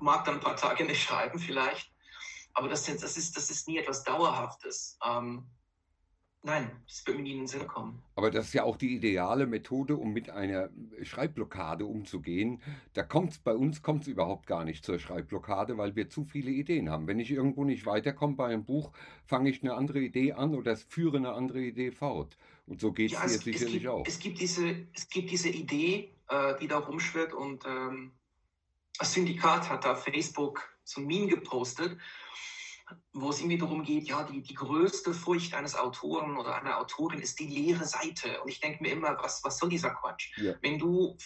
mag 0.00 0.24
dann 0.24 0.34
ein 0.34 0.40
paar 0.40 0.56
Tage 0.56 0.84
nicht 0.84 1.00
schreiben, 1.04 1.38
vielleicht. 1.38 1.92
Aber 2.54 2.68
das, 2.68 2.84
das, 2.84 3.16
ist, 3.16 3.36
das 3.36 3.50
ist 3.50 3.68
nie 3.68 3.78
etwas 3.78 4.02
Dauerhaftes. 4.02 4.98
Ähm, 5.06 5.46
Nein, 6.44 6.72
das 6.88 7.06
wird 7.06 7.18
mir 7.18 7.22
nie 7.22 7.32
in 7.32 7.38
den 7.38 7.46
Sinn 7.46 7.68
kommen. 7.68 8.02
Aber 8.16 8.32
das 8.32 8.46
ist 8.46 8.54
ja 8.54 8.64
auch 8.64 8.76
die 8.76 8.96
ideale 8.96 9.46
Methode, 9.46 9.94
um 9.96 10.12
mit 10.12 10.28
einer 10.28 10.70
Schreibblockade 11.02 11.86
umzugehen. 11.86 12.60
Da 12.94 13.04
kommt 13.04 13.44
bei 13.44 13.54
uns 13.54 13.80
kommt 13.80 14.02
es 14.02 14.08
überhaupt 14.08 14.48
gar 14.48 14.64
nicht 14.64 14.84
zur 14.84 14.98
Schreibblockade, 14.98 15.78
weil 15.78 15.94
wir 15.94 16.10
zu 16.10 16.24
viele 16.24 16.50
Ideen 16.50 16.90
haben. 16.90 17.06
Wenn 17.06 17.20
ich 17.20 17.30
irgendwo 17.30 17.62
nicht 17.62 17.86
weiterkomme 17.86 18.34
bei 18.34 18.46
einem 18.46 18.64
Buch, 18.64 18.90
fange 19.24 19.50
ich 19.50 19.62
eine 19.62 19.74
andere 19.74 20.00
Idee 20.00 20.32
an 20.32 20.56
oder 20.56 20.76
führe 20.76 21.18
eine 21.18 21.32
andere 21.32 21.60
Idee 21.60 21.92
fort. 21.92 22.36
Und 22.66 22.80
so 22.80 22.90
geht 22.90 23.12
ja, 23.12 23.24
es 23.24 23.38
dir 23.38 23.52
sicherlich 23.52 23.74
gibt, 23.74 23.86
auch. 23.86 24.04
Es 24.04 24.18
gibt 24.18 24.40
diese, 24.40 24.86
es 24.94 25.08
gibt 25.08 25.30
diese 25.30 25.48
Idee, 25.48 26.10
äh, 26.32 26.58
die 26.58 26.68
da 26.68 26.78
rumschwirrt 26.78 27.32
und 27.32 27.64
ähm, 27.66 28.18
das 28.98 29.12
Syndikat 29.12 29.68
hat 29.68 29.84
da 29.84 29.94
Facebook 29.94 30.68
so 30.84 31.00
ein 31.00 31.06
Meme 31.06 31.28
gepostet 31.28 31.98
wo 33.12 33.30
es 33.30 33.38
irgendwie 33.38 33.58
darum 33.58 33.82
geht, 33.82 34.08
ja, 34.08 34.22
die, 34.24 34.42
die 34.42 34.54
größte 34.54 35.14
Furcht 35.14 35.54
eines 35.54 35.76
Autoren 35.76 36.36
oder 36.36 36.56
einer 36.56 36.78
Autorin 36.78 37.20
ist 37.20 37.38
die 37.40 37.46
leere 37.46 37.84
Seite. 37.84 38.40
Und 38.42 38.48
ich 38.48 38.60
denke 38.60 38.82
mir 38.82 38.92
immer, 38.92 39.16
was, 39.20 39.42
was 39.44 39.58
soll 39.58 39.68
dieser 39.68 39.90
Quatsch? 39.90 40.36
Ja. 40.38 40.54
Wenn 40.62 40.78
du, 40.78 41.16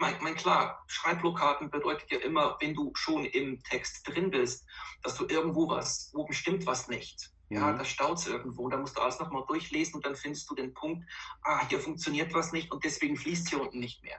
mein, 0.00 0.14
mein 0.22 0.34
klar, 0.34 0.84
Schreibblockaden 0.86 1.70
bedeutet 1.70 2.10
ja 2.10 2.18
immer, 2.18 2.56
wenn 2.60 2.74
du 2.74 2.92
schon 2.94 3.24
im 3.24 3.62
Text 3.64 4.08
drin 4.08 4.30
bist, 4.30 4.64
dass 5.02 5.16
du 5.16 5.26
irgendwo 5.26 5.68
was, 5.68 6.10
wo 6.14 6.24
bestimmt 6.24 6.66
was 6.66 6.88
nicht. 6.88 7.30
Ja, 7.52 7.72
mhm. 7.72 7.78
da 7.78 7.84
staut 7.84 8.18
es 8.18 8.26
irgendwo. 8.26 8.68
Da 8.68 8.78
musst 8.78 8.96
du 8.96 9.02
alles 9.02 9.18
nochmal 9.18 9.44
durchlesen 9.46 9.94
und 9.96 10.06
dann 10.06 10.16
findest 10.16 10.48
du 10.50 10.54
den 10.54 10.72
Punkt, 10.72 11.06
ah, 11.42 11.66
hier 11.68 11.80
funktioniert 11.80 12.32
was 12.32 12.52
nicht 12.52 12.72
und 12.72 12.84
deswegen 12.84 13.16
fließt 13.16 13.50
hier 13.50 13.60
unten 13.60 13.78
nicht 13.78 14.02
mehr. 14.02 14.18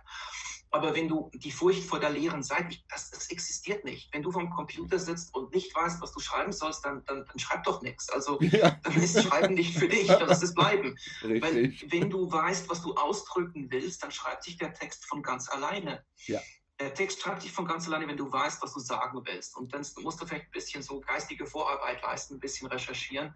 Aber 0.70 0.96
wenn 0.96 1.08
du 1.08 1.30
die 1.36 1.52
Furcht 1.52 1.84
vor 1.84 2.00
der 2.00 2.10
leeren 2.10 2.42
Seite, 2.42 2.76
das, 2.90 3.12
das 3.12 3.30
existiert 3.30 3.86
nicht. 3.86 4.12
Wenn 4.12 4.24
du 4.24 4.32
vom 4.32 4.50
Computer 4.50 4.98
sitzt 4.98 5.34
und 5.36 5.54
nicht 5.54 5.74
weißt, 5.76 6.02
was 6.02 6.12
du 6.14 6.20
schreiben 6.20 6.52
sollst, 6.52 6.84
dann, 6.84 7.06
dann, 7.06 7.26
dann 7.26 7.40
schreib 7.40 7.64
doch 7.64 7.84
nichts. 7.84 8.10
Also 8.10 8.42
ja. 8.42 8.72
dann 8.84 8.96
ist 8.96 9.22
Schreiben 9.22 9.54
nicht 9.54 9.78
für 9.78 9.88
dich, 9.88 10.08
dann 10.08 10.28
lass 10.28 10.42
es 10.42 10.56
bleiben. 10.56 10.98
Richtig. 11.22 11.42
Weil 11.44 11.92
wenn 11.92 12.10
du 12.10 12.32
weißt, 12.32 12.70
was 12.70 12.82
du 12.82 12.96
ausdrücken 12.96 13.68
willst, 13.70 14.02
dann 14.02 14.12
schreibt 14.12 14.44
sich 14.44 14.58
der 14.58 14.74
Text 14.74 15.06
von 15.06 15.22
ganz 15.22 15.48
alleine. 15.48 16.04
Ja. 16.26 16.42
Der 16.80 16.94
Text 16.94 17.22
schreibt 17.22 17.44
sich 17.44 17.52
von 17.52 17.66
ganz 17.66 17.88
alleine, 17.88 18.08
wenn 18.08 18.18
du 18.18 18.32
weißt, 18.32 18.62
was 18.62 18.74
du 18.74 18.80
sagen 18.80 19.22
willst. 19.26 19.56
Und 19.56 19.74
dann 19.74 19.86
musst 20.02 20.22
du 20.22 20.26
vielleicht 20.26 20.46
ein 20.46 20.52
bisschen 20.52 20.82
so 20.82 21.00
geistige 21.02 21.46
Vorarbeit 21.46 22.02
leisten, 22.02 22.36
ein 22.36 22.40
bisschen 22.40 22.68
recherchieren. 22.68 23.34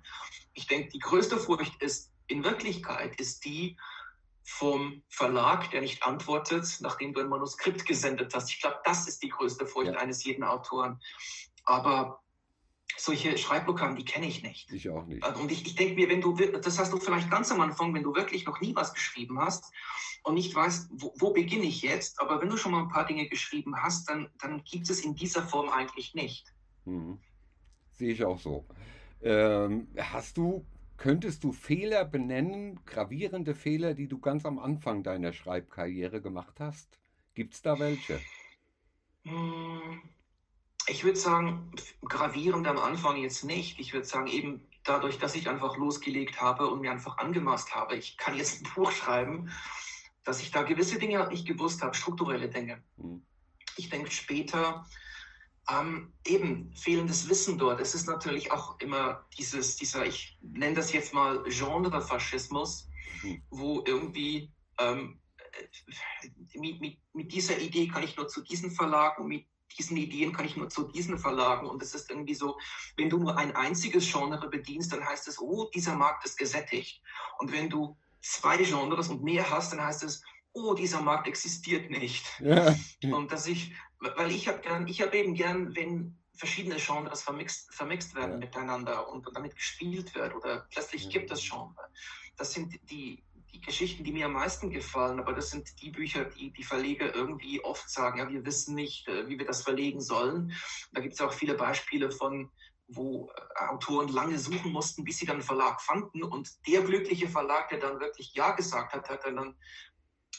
Ich 0.54 0.68
denke, 0.68 0.90
die 0.90 1.00
größte 1.00 1.38
Furcht 1.38 1.82
ist, 1.82 2.12
in 2.28 2.44
Wirklichkeit 2.44 3.20
ist 3.20 3.46
die, 3.46 3.78
vom 4.50 5.04
Verlag, 5.10 5.70
der 5.72 5.82
nicht 5.82 6.04
antwortet, 6.04 6.78
nachdem 6.80 7.14
du 7.14 7.20
ein 7.20 7.28
Manuskript 7.28 7.86
gesendet 7.86 8.34
hast. 8.34 8.50
Ich 8.50 8.62
glaube, 8.62 8.80
das 8.86 9.06
ist 9.06 9.22
die 9.22 9.28
größte 9.28 9.66
Furcht 9.66 9.92
ja. 9.92 10.00
eines 10.00 10.24
jeden 10.24 10.44
Autoren. 10.44 11.02
Aber 11.66 12.24
solche 12.96 13.38
Schreibblockaden, 13.38 13.96
die 13.96 14.06
kenne 14.06 14.28
ich 14.28 14.44
nicht. 14.44 14.72
Ich 14.72 14.90
auch 14.90 15.06
nicht. 15.06 15.26
Und 15.40 15.52
ich, 15.52 15.66
ich 15.66 15.76
denke 15.76 15.96
mir, 15.96 16.10
wenn 16.10 16.22
du, 16.22 16.34
das 16.36 16.80
hast 16.80 16.94
du 16.94 16.98
vielleicht 16.98 17.30
ganz 17.30 17.52
am 17.52 17.62
Anfang, 17.62 17.94
wenn 17.94 18.04
du 18.04 18.16
wirklich 18.16 18.46
noch 18.46 18.62
nie 18.62 18.76
was 18.76 18.94
geschrieben 18.94 19.40
hast 19.40 19.72
und 20.24 20.36
nicht 20.36 20.54
weißt, 20.56 20.90
wo, 20.94 21.14
wo 21.18 21.34
beginne 21.34 21.66
ich 21.66 21.82
jetzt, 21.82 22.20
aber 22.22 22.42
wenn 22.42 22.50
du 22.50 22.58
schon 22.58 22.72
mal 22.72 22.84
ein 22.84 22.90
paar 22.90 23.06
Dinge 23.06 23.28
geschrieben 23.28 23.76
hast, 23.82 24.10
dann, 24.10 24.30
dann 24.40 24.64
gibt 24.64 24.90
es 24.90 25.02
in 25.02 25.16
dieser 25.16 25.44
Form 25.44 25.70
eigentlich 25.70 26.14
nicht. 26.16 26.54
Mhm. 26.86 27.20
Sehe 27.92 28.14
ich 28.14 28.24
auch 28.24 28.40
so. 28.40 28.66
Ähm, 29.22 29.88
hast 29.98 30.38
du 30.38 30.66
Könntest 30.98 31.44
du 31.44 31.52
Fehler 31.52 32.06
benennen, 32.06 32.84
gravierende 32.86 33.54
Fehler, 33.54 33.94
die 33.94 34.08
du 34.08 34.18
ganz 34.20 34.46
am 34.46 34.58
Anfang 34.58 35.04
deiner 35.04 35.32
Schreibkarriere 35.32 36.22
gemacht 36.22 36.60
hast? 36.60 37.00
Gibt 37.36 37.54
es 37.54 37.62
da 37.62 37.78
welche? 37.78 38.20
Hm, 39.24 40.02
ich 40.98 41.04
würde 41.04 41.20
sagen, 41.20 41.72
gravierend 42.02 42.66
am 42.66 42.80
Anfang 42.80 43.18
jetzt 43.18 43.44
nicht. 43.44 43.80
Ich 43.80 43.94
würde 43.94 44.08
sagen, 44.08 44.26
eben 44.26 44.68
dadurch, 44.84 45.20
dass 45.20 45.36
ich 45.36 45.48
einfach 45.48 45.78
losgelegt 45.78 46.42
habe 46.42 46.66
und 46.66 46.82
mir 46.82 46.90
einfach 46.90 47.20
angemaßt 47.20 47.76
habe, 47.76 47.96
ich 47.96 48.18
kann 48.18 48.36
jetzt 48.36 48.66
ein 48.66 48.74
Buch 48.74 48.92
schreiben, 48.92 49.52
dass 50.24 50.42
ich 50.42 50.50
da 50.50 50.64
gewisse 50.64 50.98
Dinge 50.98 51.28
nicht 51.28 51.48
gewusst 51.48 51.84
habe, 51.84 51.94
strukturelle 51.94 52.50
Dinge. 52.50 52.82
Hm. 52.98 53.22
Ich 53.78 53.90
denke 53.90 54.10
später, 54.10 54.88
ähm, 55.70 56.14
eben 56.26 56.74
fehlendes 56.74 57.30
Wissen 57.30 57.60
dort. 57.60 57.80
Es 57.80 57.94
ist 57.94 58.08
natürlich 58.08 58.52
auch 58.52 58.80
immer 58.80 59.24
dieses, 59.38 59.76
dieser, 59.76 60.04
ich 60.04 60.40
nenne 60.42 60.74
das 60.74 60.94
jetzt 60.94 61.14
mal 61.14 61.44
Genrefaschismus, 61.44 62.90
mhm. 63.22 63.44
wo 63.52 63.84
irgendwie 63.86 64.52
ähm, 64.80 65.20
äh, 65.38 66.58
mit, 66.58 66.82
mit, 66.82 66.98
mit, 67.14 67.32
dieser 67.32 67.60
Idee 67.60 67.88
kann 67.88 68.02
ich 68.02 68.18
nur 68.18 68.28
zu 68.28 68.42
diesen 68.42 68.72
Verlagen, 68.72 69.28
mit 69.28 69.46
diesen 69.78 69.98
Ideen 69.98 70.34
kann 70.34 70.46
ich 70.46 70.56
nur 70.56 70.70
zu 70.70 70.84
diesen 70.84 71.18
Verlagen. 71.18 71.68
Und 71.68 71.82
es 71.82 71.94
ist 71.94 72.10
irgendwie 72.10 72.36
so, 72.36 72.58
wenn 72.96 73.10
du 73.10 73.18
nur 73.18 73.38
ein 73.38 73.56
einziges 73.56 74.12
Genre 74.12 74.50
bedienst, 74.50 74.94
dann 74.94 75.06
heißt 75.06 75.28
es, 75.28 75.40
oh, 75.40 75.70
dieser 75.74 75.96
Markt 75.96 76.26
ist 76.26 76.38
gesättigt. 76.38 77.02
Und 77.40 77.52
wenn 77.52 77.70
du 77.70 77.98
zwei 78.22 78.58
Genres 78.58 79.10
und 79.10 79.24
mehr 79.24 79.50
hast, 79.50 79.74
dann 79.74 79.84
heißt 79.84 80.04
es, 80.04 80.24
oh, 80.54 80.74
dieser 80.74 81.02
Markt 81.02 81.28
existiert 81.28 81.90
nicht. 81.90 82.26
Ja. 82.40 82.76
Und 83.12 83.32
dass 83.32 83.46
ich, 83.46 83.74
weil 84.00 84.32
ich 84.32 84.48
habe 84.48 84.60
gern, 84.60 84.88
ich 84.88 85.02
habe 85.02 85.16
eben 85.16 85.36
gern, 85.36 85.76
wenn 85.76 86.18
verschiedene 86.34 86.78
Genres 86.78 87.22
vermixt, 87.22 87.74
vermixt 87.74 88.16
werden 88.16 88.34
ja. 88.34 88.38
miteinander 88.38 89.10
und, 89.10 89.28
und, 89.28 89.36
damit 89.36 89.56
gespielt 89.56 90.14
wird 90.14 90.36
oder 90.36 90.68
plötzlich 90.70 91.06
ja. 91.06 91.10
gibt 91.10 91.32
es 91.32 91.42
Genre. 91.50 91.74
Das 92.38 92.54
sind 92.54 92.80
die, 92.92 93.24
die 93.54 93.62
Geschichten, 93.62 94.04
die 94.04 94.12
mir 94.12 94.26
am 94.26 94.34
meisten 94.34 94.70
gefallen, 94.70 95.20
aber 95.20 95.34
das 95.34 95.50
sind 95.50 95.82
die 95.82 95.90
Bücher, 95.90 96.26
die 96.26 96.52
die 96.52 96.64
Verleger 96.64 97.14
irgendwie 97.14 97.64
oft 97.64 97.90
sagen, 97.90 98.20
ja, 98.20 98.30
wir 98.30 98.46
wissen 98.46 98.76
nicht, 98.76 99.08
äh, 99.08 99.28
wie 99.28 99.38
wir 99.40 99.46
das 99.46 99.64
verlegen 99.64 100.02
sollen. 100.02 100.54
Da 100.92 101.02
gibt 101.02 101.14
es 101.14 101.22
auch 101.22 101.34
viele 101.34 101.56
Beispiele 101.56 102.12
von, 102.12 102.52
wo 102.88 103.30
äh, 103.30 103.66
Autoren 103.70 104.10
lange 104.10 104.38
suchen 104.38 104.72
mussten, 104.72 105.04
bis 105.04 105.18
sie 105.18 105.26
dann 105.26 105.38
einen 105.38 105.44
Verlag 105.44 105.82
fanden. 105.82 106.24
Und 106.24 106.50
der 106.68 106.82
glückliche 106.82 107.28
Verlag, 107.28 107.70
der 107.70 107.80
dann 107.80 108.00
wirklich 108.00 108.34
Ja 108.34 108.52
gesagt 108.52 108.94
hat, 108.94 109.10
hat 109.10 109.26
dann 109.26 109.56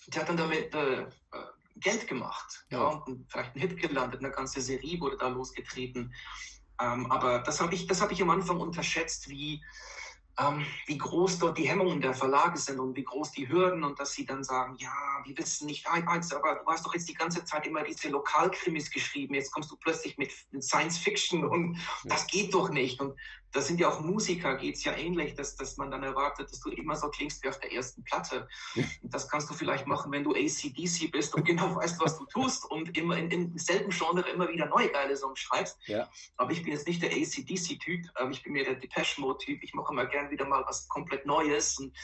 der 0.09 0.23
hat 0.23 0.29
dann 0.29 0.37
damit 0.37 0.75
äh, 0.75 1.03
äh, 1.03 1.07
Geld 1.77 2.07
gemacht 2.09 2.65
ja. 2.71 2.81
und 2.81 3.31
vielleicht 3.31 3.55
einen 3.55 3.69
Hit 3.69 3.81
gelandet. 3.81 4.21
Eine 4.21 4.31
ganze 4.33 4.61
Serie 4.61 5.01
wurde 5.01 5.17
da 5.17 5.29
losgetreten. 5.29 6.15
Ähm, 6.81 7.11
aber 7.11 7.41
das 7.41 7.61
habe 7.61 7.75
ich, 7.75 7.89
hab 7.89 8.11
ich 8.11 8.23
am 8.23 8.31
Anfang 8.31 8.61
unterschätzt, 8.61 9.29
wie, 9.29 9.63
ähm, 10.39 10.65
wie 10.87 10.99
groß 10.99 11.39
dort 11.39 11.59
die 11.59 11.69
Hemmungen 11.69 12.01
der 12.01 12.15
Verlage 12.15 12.59
sind 12.59 12.79
und 12.79 12.97
wie 12.97 13.05
groß 13.05 13.33
die 13.33 13.49
Hürden 13.49 13.83
und 13.83 13.99
dass 13.99 14.13
sie 14.13 14.25
dann 14.25 14.45
sagen, 14.45 14.77
ja, 14.79 14.93
wir 15.25 15.37
wissen 15.37 15.67
nicht, 15.67 15.87
eins, 15.89 16.33
aber 16.33 16.57
du 16.57 16.67
hast 16.71 16.87
doch 16.87 16.95
jetzt 16.95 17.09
die 17.09 17.15
ganze 17.15 17.45
Zeit 17.45 17.67
immer 17.67 17.83
diese 17.83 18.09
Lokalkrimis 18.09 18.91
geschrieben, 18.91 19.35
jetzt 19.35 19.51
kommst 19.51 19.71
du 19.71 19.77
plötzlich 19.77 20.17
mit 20.17 20.33
Science 20.63 20.99
Fiction 20.99 21.45
und 21.45 21.79
das 22.05 22.27
geht 22.27 22.55
doch 22.55 22.71
nicht. 22.71 23.01
Und 23.01 23.15
da 23.53 23.61
sind 23.61 23.81
ja 23.81 23.89
auch 23.89 24.01
Musiker, 24.01 24.57
geht 24.57 24.77
es 24.77 24.85
ja 24.85 24.93
ähnlich, 24.97 25.35
dass, 25.35 25.57
dass 25.57 25.77
man 25.77 25.91
dann 25.91 26.03
erwartet, 26.03 26.51
dass 26.51 26.61
du 26.61 26.71
immer 26.71 26.97
so 26.97 27.09
klingst 27.09 27.43
wie 27.43 27.49
auf 27.49 27.59
der 27.59 27.73
ersten 27.73 28.05
Platte. 28.05 28.47
Und 28.75 29.15
das 29.15 29.29
kannst 29.29 29.49
du 29.49 29.55
vielleicht 29.55 29.87
machen, 29.87 30.13
wenn 30.13 30.25
du 30.25 30.35
ACDC 30.35 31.11
bist 31.11 31.35
und 31.35 31.45
genau 31.45 31.77
weißt, 31.77 32.01
was 32.01 32.19
du 32.19 32.27
tust 32.27 32.71
und 32.71 32.97
immer 32.97 33.17
in, 33.17 33.31
im 33.31 33.59
selben 33.59 33.91
Genre 33.91 34.21
immer 34.29 34.49
wieder 34.49 34.67
neue 34.67 34.91
geile 34.91 35.17
Songs 35.17 35.41
schreibst. 35.41 35.79
Ja. 35.87 36.09
Aber 36.37 36.53
ich 36.53 36.63
bin 36.63 36.73
jetzt 36.73 36.87
nicht 36.87 37.03
der 37.03 37.11
ACDC-Typ, 37.11 38.07
ich 38.31 38.43
bin 38.43 38.53
mehr 38.53 38.65
der 38.65 38.75
Depeche 38.75 39.21
Mode-Typ. 39.21 39.63
Ich 39.63 39.75
mache 39.75 39.93
immer 39.93 40.07
gern 40.07 40.31
wieder 40.31 40.45
mal 40.45 40.65
was 40.67 40.89
komplett 40.89 41.25
Neues. 41.25 41.79
Und, 41.79 41.97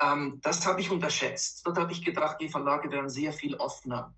ähm, 0.00 0.40
das 0.42 0.66
habe 0.66 0.80
ich 0.80 0.90
unterschätzt. 0.90 1.62
Dort 1.64 1.78
habe 1.78 1.92
ich 1.92 2.04
gedacht, 2.04 2.38
die 2.40 2.48
Verlage 2.48 2.90
wären 2.90 3.08
sehr 3.08 3.32
viel 3.32 3.54
offener. 3.56 4.14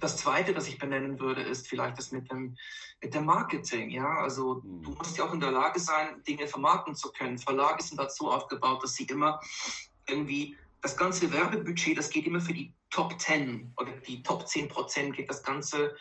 Das 0.00 0.16
Zweite, 0.16 0.52
das 0.52 0.66
ich 0.66 0.78
benennen 0.78 1.20
würde, 1.20 1.42
ist 1.42 1.68
vielleicht 1.68 1.98
das 1.98 2.10
mit 2.10 2.30
dem, 2.30 2.56
mit 3.00 3.14
dem 3.14 3.24
Marketing. 3.24 3.90
Ja? 3.90 4.18
Also 4.18 4.60
mhm. 4.64 4.82
du 4.82 4.90
musst 4.90 5.16
ja 5.16 5.24
auch 5.24 5.32
in 5.32 5.40
der 5.40 5.52
Lage 5.52 5.78
sein, 5.78 6.22
Dinge 6.24 6.48
vermarkten 6.48 6.94
zu 6.94 7.12
können. 7.12 7.38
Verlage 7.38 7.82
sind 7.82 7.98
dazu 7.98 8.30
aufgebaut, 8.30 8.82
dass 8.82 8.94
sie 8.94 9.04
immer 9.04 9.40
irgendwie 10.08 10.56
das 10.82 10.96
ganze 10.96 11.32
Werbebudget, 11.32 11.98
das 11.98 12.10
geht 12.10 12.26
immer 12.26 12.40
für 12.40 12.52
die 12.52 12.72
Top 12.90 13.20
10 13.20 13.72
oder 13.76 13.92
die 13.92 14.22
Top 14.22 14.46
10 14.46 14.68
Prozent 14.68 15.16
geht 15.16 15.28
das 15.28 15.42
ganze 15.42 15.96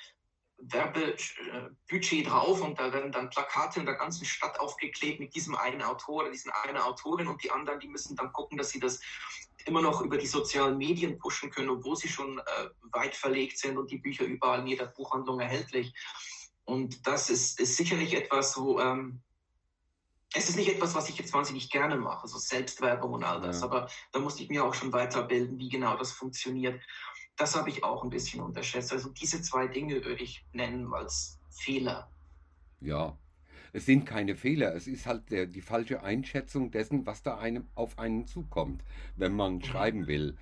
Werbebudget 0.58 2.28
drauf 2.28 2.62
und 2.62 2.80
da 2.80 2.94
werden 2.94 3.12
dann 3.12 3.30
Plakate 3.30 3.80
in 3.80 3.86
der 3.86 3.96
ganzen 3.96 4.26
Stadt 4.26 4.60
aufgeklebt 4.60 5.20
mit 5.20 5.36
diesem 5.36 5.56
einen 5.56 5.82
Autor 5.82 6.22
oder 6.22 6.32
diesen 6.32 6.52
einen 6.64 6.78
Autorin 6.78 7.28
und 7.28 7.44
die 7.44 7.52
anderen, 7.52 7.80
die 7.80 7.88
müssen 7.88 8.16
dann 8.16 8.32
gucken, 8.32 8.58
dass 8.58 8.70
sie 8.70 8.80
das 8.80 9.02
immer 9.66 9.82
noch 9.82 10.02
über 10.02 10.18
die 10.18 10.28
sozialen 10.28 10.78
Medien 10.78 11.18
pushen 11.18 11.50
können, 11.50 11.70
obwohl 11.70 11.96
sie 11.96 12.08
schon 12.08 12.40
äh, 12.40 12.70
weit 12.92 13.16
verlegt 13.16 13.58
sind 13.58 13.78
und 13.78 13.92
die 13.92 13.98
Bücher 13.98 14.24
überall 14.26 14.62
in 14.62 14.68
jeder 14.68 14.88
Buchhandlung 14.88 15.40
erhältlich. 15.40 15.94
Und 16.64 17.06
das 17.06 17.30
ist, 17.30 17.60
ist 17.60 17.76
sicherlich 17.76 18.14
etwas, 18.14 18.58
wo 18.58 18.80
ähm, 18.80 19.22
es 20.34 20.50
ist 20.50 20.58
nicht 20.58 20.70
etwas, 20.70 20.96
was 20.96 21.10
ich 21.10 21.18
jetzt 21.18 21.34
wahnsinnig 21.34 21.70
gerne 21.70 21.96
mache, 21.96 22.28
so 22.28 22.38
Selbstwerbung 22.38 23.14
und 23.14 23.24
all 23.24 23.42
das, 23.42 23.60
ja. 23.60 23.66
aber 23.66 23.90
da 24.12 24.20
musste 24.20 24.44
ich 24.44 24.50
mir 24.50 24.66
auch 24.66 24.74
schon 24.74 24.92
weiterbilden, 24.92 25.58
wie 25.58 25.70
genau 25.70 25.96
das 25.98 26.12
funktioniert. 26.12 26.82
Das 27.38 27.56
habe 27.56 27.70
ich 27.70 27.84
auch 27.84 28.04
ein 28.04 28.10
bisschen 28.10 28.42
unterschätzt. 28.42 28.92
Also 28.92 29.10
diese 29.10 29.42
zwei 29.42 29.68
Dinge 29.68 30.04
würde 30.04 30.24
ich 30.24 30.46
nennen 30.52 30.94
als 30.94 31.40
Fehler. 31.50 32.10
Ja, 32.82 33.18
es 33.76 33.86
sind 33.86 34.06
keine 34.06 34.36
Fehler, 34.36 34.74
es 34.74 34.88
ist 34.88 35.06
halt 35.06 35.30
der, 35.32 35.48
die 35.48 35.60
falsche 35.60 36.02
Einschätzung 36.02 36.72
dessen, 36.72 37.06
was 37.06 37.24
da 37.24 37.38
einem 37.38 37.66
auf 37.76 38.00
einen 38.00 38.26
zukommt, 38.26 38.82
wenn 39.18 39.34
man 39.34 39.56
mhm. 39.56 39.64
schreiben 39.64 40.08
will. 40.08 40.38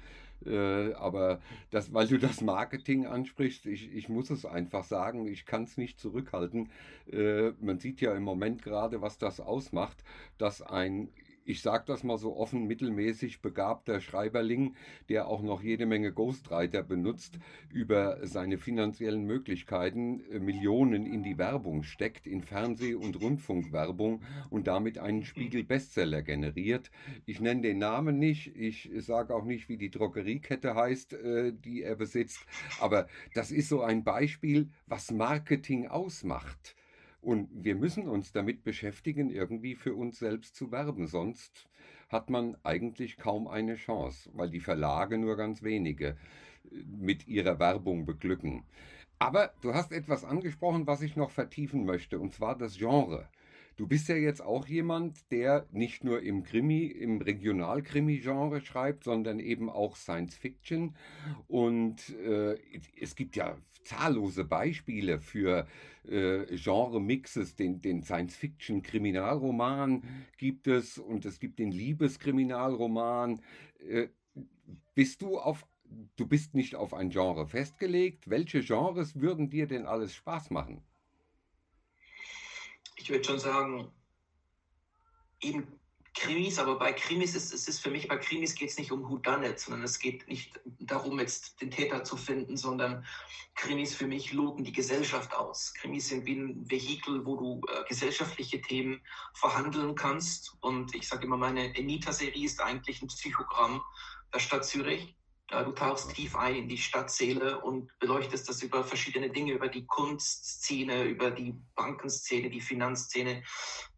Äh, 0.46 0.94
aber 0.94 1.42
das, 1.72 1.92
weil 1.94 2.08
du 2.08 2.20
das 2.20 2.42
Marketing 2.42 3.08
ansprichst, 3.08 3.66
ich, 3.66 3.92
ich 3.92 4.08
muss 4.08 4.30
es 4.30 4.46
einfach 4.46 4.84
sagen, 4.84 5.26
ich 5.26 5.48
kann 5.48 5.64
es 5.64 5.78
nicht 5.78 6.00
zurückhalten. 6.00 6.70
Äh, 7.12 7.54
man 7.60 7.80
sieht 7.80 8.02
ja 8.02 8.14
im 8.14 8.24
Moment 8.24 8.62
gerade, 8.62 9.02
was 9.02 9.18
das 9.18 9.40
ausmacht, 9.40 10.04
dass 10.38 10.62
ein 10.62 11.10
ich 11.46 11.62
sage 11.62 11.84
das 11.88 12.04
mal 12.04 12.18
so 12.18 12.36
offen, 12.36 12.66
mittelmäßig 12.68 13.42
begabter 13.42 14.00
Schreiberling, 14.00 14.76
der 15.10 15.28
auch 15.28 15.42
noch 15.42 15.62
jede 15.62 15.86
Menge 15.86 16.14
Ghostwriter 16.14 16.84
benutzt, 16.84 17.40
über 17.72 18.26
seine 18.26 18.58
finanziellen 18.58 19.26
Möglichkeiten 19.26 20.22
äh, 20.32 20.40
Millionen 20.40 21.06
in 21.06 21.24
die 21.24 21.38
Werbung 21.38 21.84
steckt, 21.84 22.28
in 22.28 22.42
Fernseh- 22.42 22.96
und 22.96 23.22
Rundfunkwerbung 23.22 24.22
und 24.50 24.68
damit 24.68 24.98
einen 24.98 25.24
Spiegel-Bestseller 25.24 26.22
generiert. 26.22 26.92
Ich 27.26 27.40
nenne 27.40 27.62
den 27.62 27.80
Namen 27.80 28.20
nicht, 28.20 28.56
ich 28.56 28.90
sage 28.98 29.36
auch 29.36 29.46
nicht, 29.46 29.70
wie 29.70 29.78
die 29.78 29.92
Drogeriekette 29.92 30.76
heißt, 30.76 31.14
äh, 31.14 31.54
die 31.54 31.84
er 31.84 31.96
besitzt, 31.96 32.46
aber 32.80 33.08
das 33.34 33.52
ist 33.52 33.70
so 33.70 33.82
ein 33.82 34.04
Beispiel, 34.04 34.70
was 34.88 35.12
Marketing 35.12 35.88
ausmacht. 35.88 36.76
Und 37.24 37.48
wir 37.54 37.76
müssen 37.76 38.10
uns 38.10 38.34
damit 38.34 38.64
beschäftigen, 38.66 39.30
irgendwie 39.30 39.76
für 39.76 39.96
uns 39.96 40.20
selbst 40.20 40.58
zu 40.58 40.72
werben. 40.72 41.08
Sonst 41.08 41.70
hat 42.10 42.30
man 42.30 42.58
eigentlich 42.64 43.16
kaum 43.16 43.48
eine 43.48 43.76
Chance, 43.76 44.30
weil 44.34 44.50
die 44.50 44.60
Verlage 44.60 45.18
nur 45.18 45.38
ganz 45.38 45.64
wenige 45.64 46.18
äh, 46.70 46.84
mit 46.86 47.26
ihrer 47.28 47.60
Werbung 47.60 48.06
beglücken. 48.06 48.66
Aber 49.20 49.54
du 49.62 49.74
hast 49.74 49.94
etwas 49.94 50.26
angesprochen, 50.26 50.86
was 50.86 51.02
ich 51.02 51.16
noch 51.16 51.32
vertiefen 51.32 51.86
möchte, 51.86 52.20
und 52.20 52.34
zwar 52.34 52.58
das 52.58 52.78
Genre. 52.78 53.30
Du 53.76 53.88
bist 53.88 54.08
ja 54.08 54.16
jetzt 54.16 54.42
auch 54.42 54.68
jemand, 54.68 55.32
der 55.32 55.66
nicht 55.72 56.04
nur 56.04 56.22
im 56.22 56.44
Krimi, 56.44 56.86
im 56.86 57.22
Regionalkrimi-Genre 57.22 58.62
schreibt, 58.62 59.04
sondern 59.04 59.40
eben 59.40 59.70
auch 59.70 59.96
Science 59.96 60.36
Fiction. 60.36 60.96
Und 61.48 62.10
äh, 62.20 62.58
es 63.00 63.16
gibt 63.16 63.36
ja 63.36 63.58
zahllose 63.84 64.46
Beispiele 64.46 65.20
für 65.20 65.68
äh, 66.08 66.46
Genre-Mixes. 66.56 67.56
Den, 67.56 67.82
den 67.82 68.04
Science-Fiction-Kriminalroman 68.04 70.04
gibt 70.38 70.68
es 70.68 71.00
und 71.00 71.26
es 71.26 71.40
gibt 71.40 71.60
den 71.60 71.72
Liebeskriminalroman. 71.72 73.42
Äh, 73.80 74.10
bist 74.94 75.22
du 75.22 75.40
auf 75.40 75.66
du 76.16 76.28
bist 76.28 76.56
nicht 76.56 76.76
auf 76.76 76.94
ein 76.94 77.10
Genre 77.10 77.48
festgelegt. 77.48 78.30
Welche 78.30 78.62
Genres 78.62 79.20
würden 79.20 79.50
dir 79.50 79.68
denn 79.68 79.86
alles 79.86 80.16
Spaß 80.16 80.50
machen? 80.50 80.82
Ich 83.04 83.10
würde 83.10 83.26
schon 83.26 83.40
sagen, 83.40 83.92
eben 85.42 85.80
Krimis, 86.14 86.60
aber 86.60 86.78
bei 86.78 86.94
Krimis 86.94 87.36
ist 87.36 87.54
es 87.54 87.68
ist 87.68 87.80
für 87.80 87.90
mich, 87.90 88.08
bei 88.08 88.18
Krimis 88.18 88.56
geht 88.56 88.70
es 88.70 88.78
nicht 88.78 88.92
um 88.92 89.10
Whodunit, 89.10 89.60
sondern 89.60 89.84
es 89.84 90.00
geht 90.00 90.28
nicht 90.28 90.60
darum, 90.80 91.20
jetzt 91.20 91.60
den 91.60 91.72
Täter 91.72 92.04
zu 92.04 92.16
finden, 92.16 92.56
sondern 92.56 93.06
Krimis 93.56 93.96
für 93.96 94.08
mich 94.08 94.32
loten 94.32 94.64
die 94.64 94.72
Gesellschaft 94.72 95.34
aus. 95.34 95.74
Krimis 95.74 96.10
sind 96.10 96.26
wie 96.26 96.36
ein 96.36 96.70
Vehikel, 96.70 97.26
wo 97.26 97.36
du 97.36 97.62
äh, 97.68 97.84
gesellschaftliche 97.90 98.62
Themen 98.62 99.02
verhandeln 99.34 99.96
kannst. 99.96 100.56
Und 100.62 100.96
ich 100.96 101.08
sage 101.08 101.26
immer, 101.26 101.38
meine 101.38 101.76
Enita-Serie 101.76 102.46
ist 102.46 102.62
eigentlich 102.62 103.02
ein 103.02 103.08
Psychogramm 103.08 103.82
der 104.34 104.40
Stadt 104.40 104.66
Zürich. 104.66 105.16
Du 105.62 105.72
tauchst 105.72 106.16
tief 106.16 106.36
ein 106.36 106.56
in 106.56 106.68
die 106.68 106.78
Stadtseele 106.78 107.62
und 107.62 107.92
beleuchtest 108.00 108.50
das 108.50 108.64
über 108.64 108.84
verschiedene 108.84 109.30
Dinge, 109.30 109.54
über 109.54 109.68
die 109.68 109.86
Kunstszene, 109.86 111.04
über 111.04 111.30
die 111.30 111.54
Bankenszene, 111.76 112.50
die 112.50 112.62
Finanzszene, 112.62 113.44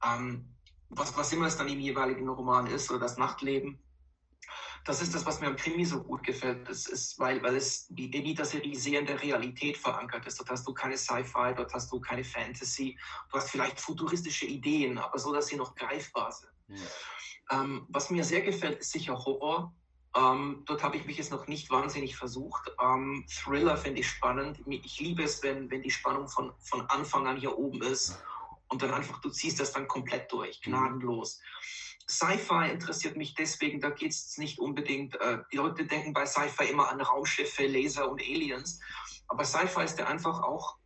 ähm, 0.03 0.53
was, 0.89 1.15
was 1.17 1.31
immer 1.31 1.47
es 1.47 1.57
dann 1.57 1.69
im 1.69 1.79
jeweiligen 1.79 2.27
Roman 2.27 2.67
ist 2.67 2.89
oder 2.89 2.99
das 2.99 3.17
Nachtleben. 3.17 3.79
Das 4.85 5.01
ist 5.01 5.15
das, 5.15 5.25
was 5.25 5.41
mir 5.41 5.47
am 5.47 5.55
Krimi 5.55 5.83
so 5.83 6.03
gut 6.03 6.23
gefällt. 6.23 6.69
Das 6.69 6.85
ist, 6.85 7.17
weil, 7.17 7.41
weil 7.41 7.55
es 7.55 7.87
die 7.89 8.13
Elita-Serie 8.13 8.75
sehr 8.75 8.99
in 8.99 9.07
der 9.07 9.21
Realität 9.21 9.77
verankert 9.77 10.27
ist. 10.27 10.39
Dort 10.39 10.51
hast 10.51 10.67
du 10.67 10.73
keine 10.73 10.95
Sci-Fi, 10.95 11.55
dort 11.55 11.73
hast 11.73 11.91
du 11.91 11.99
keine 11.99 12.23
Fantasy. 12.23 12.95
Du 13.31 13.37
hast 13.37 13.49
vielleicht 13.49 13.79
futuristische 13.79 14.45
Ideen, 14.45 14.99
aber 14.99 15.17
so, 15.17 15.33
dass 15.33 15.47
sie 15.47 15.55
noch 15.55 15.73
greifbar 15.73 16.31
sind. 16.31 16.51
Ja. 16.67 17.61
Ähm, 17.61 17.87
was 17.89 18.11
mir 18.11 18.23
sehr 18.23 18.41
gefällt, 18.41 18.79
ist 18.79 18.91
sicher 18.91 19.17
Horror. 19.17 19.73
Ähm, 20.15 20.63
dort 20.65 20.81
habe 20.81 20.95
ich 20.95 21.05
mich 21.05 21.17
jetzt 21.17 21.31
noch 21.31 21.47
nicht 21.47 21.69
wahnsinnig 21.69 22.15
versucht. 22.15 22.71
Ähm, 22.81 23.25
Thriller 23.29 23.75
finde 23.75 23.99
ich 23.99 24.07
spannend. 24.07 24.59
Ich 24.67 24.99
liebe 24.99 25.23
es, 25.23 25.43
wenn, 25.43 25.69
wenn 25.69 25.81
die 25.81 25.91
Spannung 25.91 26.27
von, 26.29 26.53
von 26.59 26.81
Anfang 26.89 27.27
an 27.27 27.37
hier 27.37 27.57
oben 27.57 27.81
ist 27.81 28.17
und 28.69 28.81
dann 28.81 28.93
einfach, 28.93 29.19
du 29.19 29.29
ziehst 29.29 29.59
das 29.59 29.73
dann 29.73 29.87
komplett 29.87 30.31
durch, 30.31 30.61
mhm. 30.65 30.71
gnadenlos. 30.71 31.41
Sci-Fi 32.07 32.69
interessiert 32.71 33.17
mich 33.17 33.33
deswegen, 33.33 33.81
da 33.81 33.89
geht 33.89 34.11
es 34.11 34.37
nicht 34.37 34.59
unbedingt, 34.59 35.19
äh, 35.19 35.39
die 35.51 35.57
Leute 35.57 35.85
denken 35.85 36.13
bei 36.13 36.25
Sci-Fi 36.25 36.65
immer 36.65 36.89
an 36.89 37.01
Raumschiffe, 37.01 37.65
Laser 37.65 38.09
und 38.09 38.21
Aliens, 38.21 38.79
aber 39.27 39.43
Sci-Fi 39.43 39.83
ist 39.83 39.97
ja 39.97 40.05
einfach 40.05 40.43
auch 40.43 40.77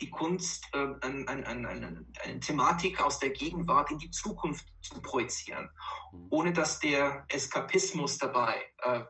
die 0.00 0.10
Kunst, 0.10 0.66
äh, 0.72 0.86
ein, 1.02 1.28
ein, 1.28 1.44
ein, 1.44 1.66
eine 1.66 2.40
Thematik 2.40 3.00
aus 3.00 3.18
der 3.18 3.30
Gegenwart 3.30 3.90
in 3.90 3.98
die 3.98 4.10
Zukunft 4.10 4.66
zu 4.80 5.00
projizieren, 5.00 5.70
mhm. 6.12 6.26
ohne 6.30 6.52
dass 6.52 6.78
der 6.80 7.24
Eskapismus 7.28 8.18
dabei 8.18 8.62
äh, 8.82 9.00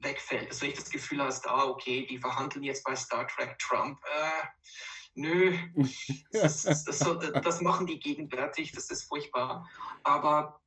wegfällt. 0.00 0.50
Dass 0.50 0.58
du 0.60 0.66
nicht 0.66 0.78
das 0.78 0.90
Gefühl 0.90 1.22
hast, 1.22 1.48
ah, 1.48 1.64
okay, 1.64 2.06
die 2.06 2.18
verhandeln 2.18 2.64
jetzt 2.64 2.84
bei 2.84 2.94
Star 2.94 3.26
Trek 3.26 3.58
Trump. 3.58 3.98
Äh, 4.04 4.70
nö, 5.14 5.58
das, 6.32 6.62
das, 6.62 6.84
das, 6.84 7.00
das, 7.42 7.60
machen 7.60 7.86
die 7.86 7.98
gegenwärtig, 7.98 8.72
das 8.72 8.90
ist 8.90 9.04
furchtbar. 9.04 9.68
Aber 10.04 10.60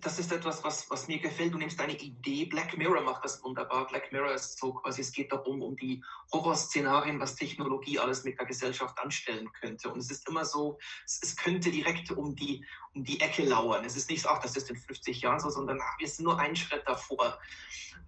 das 0.00 0.18
ist 0.18 0.30
etwas, 0.30 0.62
was, 0.62 0.90
was 0.90 1.08
mir 1.08 1.18
gefällt. 1.18 1.54
Du 1.54 1.58
nimmst 1.58 1.80
eine 1.80 1.96
Idee. 1.96 2.44
Black 2.44 2.76
Mirror 2.76 3.02
macht 3.02 3.24
das 3.24 3.42
wunderbar. 3.42 3.86
Black 3.86 4.12
Mirror 4.12 4.34
ist 4.34 4.58
so 4.58 4.74
quasi, 4.74 5.00
es 5.00 5.10
geht 5.10 5.32
darum, 5.32 5.62
um 5.62 5.74
die 5.76 6.02
Horrorszenarien, 6.32 7.18
was 7.18 7.36
Technologie 7.36 7.98
alles 7.98 8.24
mit 8.24 8.38
der 8.38 8.46
Gesellschaft 8.46 8.98
anstellen 8.98 9.50
könnte. 9.52 9.90
Und 9.90 9.98
es 9.98 10.10
ist 10.10 10.28
immer 10.28 10.44
so, 10.44 10.78
es, 11.06 11.20
es 11.22 11.36
könnte 11.36 11.70
direkt 11.70 12.10
um 12.10 12.36
die, 12.36 12.64
um 12.94 13.04
die 13.04 13.20
Ecke 13.20 13.44
lauern. 13.44 13.84
Es 13.84 13.96
ist 13.96 14.10
nicht 14.10 14.22
so, 14.22 14.28
ach, 14.28 14.40
das 14.42 14.56
ist 14.56 14.68
in 14.68 14.76
50 14.76 15.22
Jahren 15.22 15.40
so, 15.40 15.48
sondern 15.48 15.80
ach, 15.80 15.98
wir 15.98 16.08
sind 16.08 16.24
nur 16.24 16.38
einen 16.38 16.56
Schritt 16.56 16.82
davor. 16.86 17.38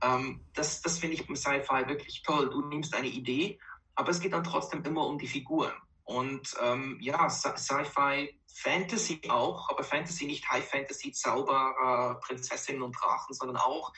Ähm, 0.02 0.40
das 0.54 0.82
das 0.82 0.98
finde 0.98 1.16
ich 1.16 1.26
beim 1.26 1.36
Sci-Fi 1.36 1.88
wirklich 1.88 2.22
toll. 2.22 2.50
Du 2.50 2.60
nimmst 2.66 2.94
eine 2.94 3.08
Idee, 3.08 3.58
aber 3.94 4.10
es 4.10 4.20
geht 4.20 4.34
dann 4.34 4.44
trotzdem 4.44 4.84
immer 4.84 5.06
um 5.06 5.18
die 5.18 5.26
Figuren. 5.26 5.72
Und 6.04 6.54
ähm, 6.62 6.98
ja, 7.00 7.28
Sci-Fi, 7.28 8.37
Fantasy 8.60 9.20
auch, 9.28 9.68
aber 9.70 9.84
Fantasy 9.84 10.26
nicht 10.26 10.48
High 10.50 10.68
Fantasy, 10.68 11.12
Zauberer, 11.12 12.18
Prinzessinnen 12.20 12.82
und 12.82 12.92
Drachen, 12.92 13.34
sondern 13.34 13.56
auch 13.56 13.92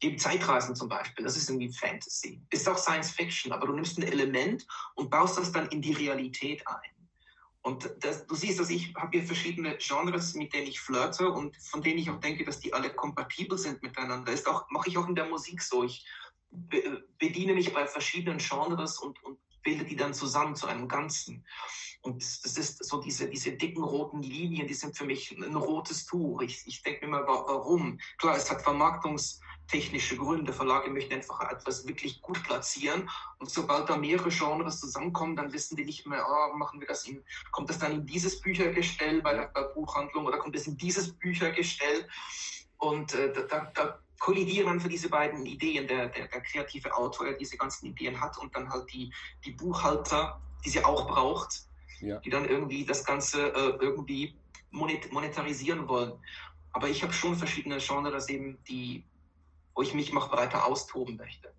eben 0.00 0.18
Zeitreisen 0.18 0.74
zum 0.74 0.88
Beispiel. 0.88 1.24
Das 1.24 1.36
ist 1.36 1.48
irgendwie 1.48 1.72
Fantasy. 1.72 2.42
Ist 2.50 2.68
auch 2.68 2.78
Science 2.78 3.10
Fiction, 3.10 3.52
aber 3.52 3.66
du 3.66 3.74
nimmst 3.74 3.98
ein 3.98 4.02
Element 4.02 4.66
und 4.94 5.10
baust 5.10 5.38
das 5.38 5.52
dann 5.52 5.68
in 5.68 5.82
die 5.82 5.92
Realität 5.92 6.66
ein. 6.66 7.08
Und 7.60 7.94
das, 8.00 8.26
du 8.26 8.34
siehst, 8.34 8.58
dass 8.58 8.70
ich 8.70 8.92
habe 8.96 9.16
hier 9.16 9.26
verschiedene 9.26 9.76
Genres, 9.76 10.34
mit 10.34 10.52
denen 10.52 10.66
ich 10.66 10.80
flirte 10.80 11.28
und 11.30 11.56
von 11.56 11.80
denen 11.80 11.98
ich 11.98 12.10
auch 12.10 12.18
denke, 12.18 12.44
dass 12.44 12.58
die 12.58 12.72
alle 12.72 12.92
kompatibel 12.92 13.56
sind 13.56 13.82
miteinander. 13.82 14.32
Ist 14.32 14.48
auch 14.48 14.68
mache 14.70 14.88
ich 14.88 14.98
auch 14.98 15.06
in 15.06 15.14
der 15.14 15.26
Musik 15.26 15.62
so. 15.62 15.84
Ich 15.84 16.04
be 16.50 17.04
bediene 17.18 17.54
mich 17.54 17.72
bei 17.72 17.86
verschiedenen 17.86 18.38
Genres 18.38 18.98
und, 18.98 19.22
und 19.22 19.38
bildet 19.62 19.90
die 19.90 19.96
dann 19.96 20.12
zusammen 20.12 20.56
zu 20.56 20.66
einem 20.66 20.88
Ganzen. 20.88 21.46
Und 22.02 22.20
das 22.20 22.58
ist 22.58 22.84
so 22.84 23.00
diese, 23.00 23.28
diese 23.28 23.52
dicken 23.52 23.84
roten 23.84 24.22
Linien, 24.22 24.66
die 24.66 24.74
sind 24.74 24.96
für 24.96 25.04
mich 25.04 25.30
ein 25.30 25.54
rotes 25.54 26.04
Tuch. 26.04 26.42
Ich, 26.42 26.66
ich 26.66 26.82
denke 26.82 27.06
mir 27.06 27.18
immer, 27.18 27.26
warum? 27.28 27.98
Klar, 28.18 28.36
es 28.36 28.50
hat 28.50 28.60
vermarktungstechnische 28.60 30.16
Gründe. 30.16 30.52
Verlage 30.52 30.90
möchten 30.90 31.14
einfach 31.14 31.40
etwas 31.48 31.86
wirklich 31.86 32.20
gut 32.20 32.42
platzieren. 32.42 33.08
Und 33.38 33.50
sobald 33.50 33.88
da 33.88 33.96
mehrere 33.96 34.30
Genres 34.30 34.80
zusammenkommen, 34.80 35.36
dann 35.36 35.52
wissen 35.52 35.76
die 35.76 35.84
nicht 35.84 36.04
mehr, 36.04 36.26
oh, 36.28 36.56
machen 36.56 36.80
wir 36.80 36.88
das 36.88 37.06
in, 37.06 37.22
kommt 37.52 37.70
das 37.70 37.78
dann 37.78 37.92
in 37.92 38.06
dieses 38.06 38.40
Büchergestell 38.40 39.22
bei 39.22 39.34
der 39.34 39.46
bei 39.54 39.62
Buchhandlung 39.62 40.26
oder 40.26 40.38
kommt 40.38 40.56
es 40.56 40.66
in 40.66 40.76
dieses 40.76 41.12
Büchergestell? 41.12 42.08
Und 42.78 43.14
äh, 43.14 43.32
da, 43.48 43.70
da 43.74 44.00
kollidieren 44.18 44.80
für 44.80 44.88
diese 44.88 45.08
beiden 45.08 45.46
Ideen. 45.46 45.86
Der, 45.86 46.08
der, 46.08 46.26
der, 46.26 46.40
kreative 46.40 46.92
Autor, 46.96 47.26
der 47.26 47.34
diese 47.34 47.56
ganzen 47.56 47.86
Ideen 47.86 48.20
hat 48.20 48.38
und 48.38 48.54
dann 48.56 48.68
halt 48.70 48.92
die, 48.92 49.12
die 49.44 49.52
Buchhalter, 49.52 50.40
die 50.64 50.70
sie 50.70 50.84
auch 50.84 51.06
braucht, 51.06 51.66
ja. 52.02 52.18
die 52.18 52.30
dann 52.30 52.44
irgendwie 52.44 52.84
das 52.84 53.04
Ganze 53.04 53.54
äh, 53.54 53.76
irgendwie 53.80 54.34
monetarisieren 54.70 55.88
wollen. 55.88 56.12
Aber 56.72 56.88
ich 56.88 57.02
habe 57.02 57.12
schon 57.12 57.36
verschiedene 57.36 57.78
Genres 57.78 58.28
eben, 58.28 58.58
die, 58.68 59.04
wo 59.74 59.82
ich 59.82 59.94
mich 59.94 60.12
noch 60.12 60.32
weiter 60.32 60.66
austoben 60.66 61.16
möchte. 61.16 61.52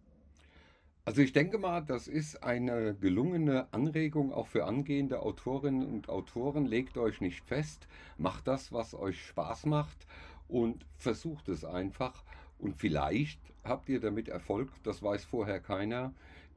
Also 1.06 1.22
ich 1.22 1.34
denke 1.34 1.58
mal, 1.58 1.82
das 1.82 2.08
ist 2.08 2.44
eine 2.44 2.96
gelungene 2.96 3.68
Anregung 3.72 4.32
auch 4.32 4.48
für 4.48 4.66
angehende 4.66 5.20
Autorinnen 5.20 5.86
und 5.86 6.08
Autoren. 6.08 6.66
Legt 6.66 6.98
euch 6.98 7.20
nicht 7.20 7.44
fest, 7.44 7.88
macht 8.18 8.48
das, 8.48 8.72
was 8.72 8.94
euch 8.94 9.22
Spaß 9.26 9.66
macht 9.66 10.08
und 10.48 10.86
versucht 10.98 11.50
es 11.50 11.66
einfach. 11.66 12.24
Und 12.58 12.78
vielleicht 12.78 13.40
habt 13.66 13.90
ihr 13.90 14.00
damit 14.00 14.30
Erfolg, 14.30 14.70
das 14.84 15.04
weiß 15.04 15.26
vorher 15.26 15.60
keiner. 15.60 16.14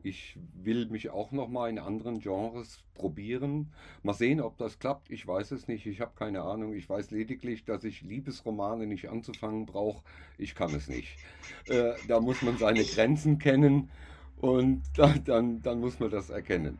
Ich 0.06 0.38
will 0.54 0.86
mich 0.86 1.10
auch 1.10 1.32
noch 1.32 1.48
mal 1.48 1.68
in 1.68 1.80
anderen 1.80 2.20
Genres 2.20 2.78
probieren. 2.94 3.72
Mal 4.04 4.14
sehen, 4.14 4.40
ob 4.40 4.56
das 4.56 4.78
klappt. 4.78 5.10
Ich 5.10 5.26
weiß 5.26 5.50
es 5.50 5.66
nicht. 5.66 5.84
Ich 5.84 6.00
habe 6.00 6.12
keine 6.14 6.42
Ahnung. 6.42 6.74
Ich 6.74 6.88
weiß 6.88 7.10
lediglich, 7.10 7.64
dass 7.64 7.82
ich 7.82 8.02
Liebesromane 8.02 8.86
nicht 8.86 9.08
anzufangen 9.08 9.66
brauche. 9.66 10.04
Ich 10.38 10.54
kann 10.54 10.72
es 10.76 10.86
nicht. 10.86 11.18
Äh, 11.66 11.94
da 12.06 12.20
muss 12.20 12.40
man 12.42 12.56
seine 12.56 12.84
Grenzen 12.84 13.40
kennen 13.40 13.90
und 14.36 14.84
da, 14.94 15.12
dann, 15.24 15.60
dann 15.62 15.80
muss 15.80 15.98
man 15.98 16.10
das 16.10 16.30
erkennen. 16.30 16.78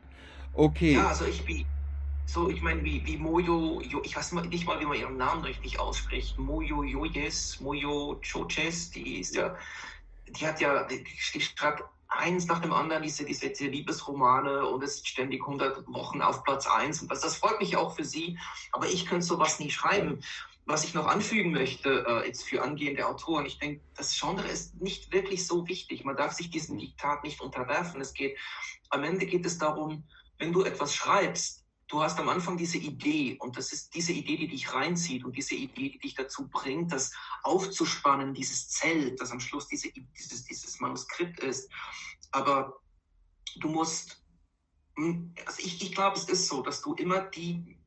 Okay. 0.53 0.93
Ja, 0.93 1.09
also 1.09 1.25
ich 1.25 1.45
bin, 1.45 1.67
so, 2.27 2.49
ich 2.49 2.63
meine, 2.63 2.85
wie, 2.85 3.05
wie 3.07 3.17
Mojo, 3.17 3.81
ich 3.81 4.17
weiß 4.17 4.35
nicht 4.35 4.67
mal, 4.67 4.79
wie 4.79 4.87
man 4.87 4.99
ihren 4.99 5.17
Namen 5.17 5.43
richtig 5.43 5.81
ausspricht, 5.81 6.39
Mojo 6.39 6.85
Jojes, 6.85 7.61
Mojo 7.61 8.21
Choches, 8.23 8.93
die 8.93 9.19
ist 9.19 9.35
ja, 9.35 9.57
die 10.29 10.47
hat 10.47 10.61
ja, 10.61 10.85
die 10.85 11.41
schreibt 11.41 11.83
eins 12.09 12.47
nach 12.47 12.61
dem 12.61 12.73
anderen 12.73 13.03
diese, 13.03 13.25
diese, 13.25 13.49
diese 13.49 13.67
Liebesromane 13.67 14.67
und 14.67 14.83
es 14.83 14.97
ist 14.97 15.09
ständig 15.09 15.43
100 15.43 15.87
Wochen 15.89 16.23
auf 16.23 16.45
Platz 16.45 16.67
1 16.67 17.03
und 17.03 17.11
das, 17.11 17.21
das 17.21 17.37
freut 17.37 17.61
mich 17.61 17.77
auch 17.77 17.95
für 17.95 18.05
sie, 18.05 18.39
aber 18.73 18.87
ich 18.87 19.07
könnte 19.07 19.27
sowas 19.27 19.59
nie 19.59 19.71
schreiben. 19.71 20.21
Was 20.69 20.83
ich 20.83 20.95
noch 20.95 21.07
anfügen 21.07 21.53
möchte, 21.53 22.05
äh, 22.09 22.27
jetzt 22.27 22.43
für 22.43 22.63
angehende 22.63 23.07
Autoren, 23.07 23.47
ich 23.47 23.59
denke, 23.61 23.83
das 23.95 24.19
Genre 24.19 24.49
ist 24.49 24.81
nicht 24.81 25.13
wirklich 25.13 25.47
so 25.47 25.69
wichtig. 25.69 26.05
Man 26.05 26.17
darf 26.17 26.33
sich 26.33 26.51
diesem 26.51 26.77
Diktat 26.77 27.23
nicht 27.23 27.41
unterwerfen. 27.41 28.01
Es 28.01 28.15
geht, 28.15 28.37
am 28.91 29.05
Ende 29.05 29.27
geht 29.27 29.47
es 29.47 29.59
darum, 29.59 30.03
wenn 30.39 30.53
du 30.53 30.65
etwas 30.65 30.93
schreibst, 30.93 31.66
du 31.89 32.03
hast 32.03 32.19
am 32.19 32.29
Anfang 32.29 32.57
diese 32.57 32.79
Idee 32.79 33.37
und 33.39 33.57
das 33.57 33.73
ist 33.73 33.95
diese 33.95 34.13
Idee, 34.13 34.37
die 34.37 34.49
dich 34.49 34.73
reinzieht 34.73 35.25
und 35.25 35.37
diese 35.37 35.55
Idee, 35.55 35.91
die 35.91 35.99
dich 35.99 36.15
dazu 36.15 36.49
bringt, 36.49 36.93
das 36.93 37.13
aufzuspannen, 37.43 38.35
dieses 38.35 38.69
Zelt, 38.69 39.21
das 39.21 39.31
am 39.31 39.41
Schluss 39.41 39.69
diese, 39.69 39.91
dieses, 39.93 40.45
dieses 40.45 40.81
Manuskript 40.81 41.41
ist. 41.41 41.71
Aber 42.33 42.81
du 43.61 43.69
musst, 43.69 44.25
hm, 44.97 45.33
also 45.47 45.63
ich, 45.63 45.81
ich 45.83 45.93
glaube, 45.93 46.17
es 46.17 46.29
ist 46.29 46.49
so, 46.49 46.63
dass 46.63 46.83
du 46.83 46.95
immer 46.95 47.21
die 47.21 47.79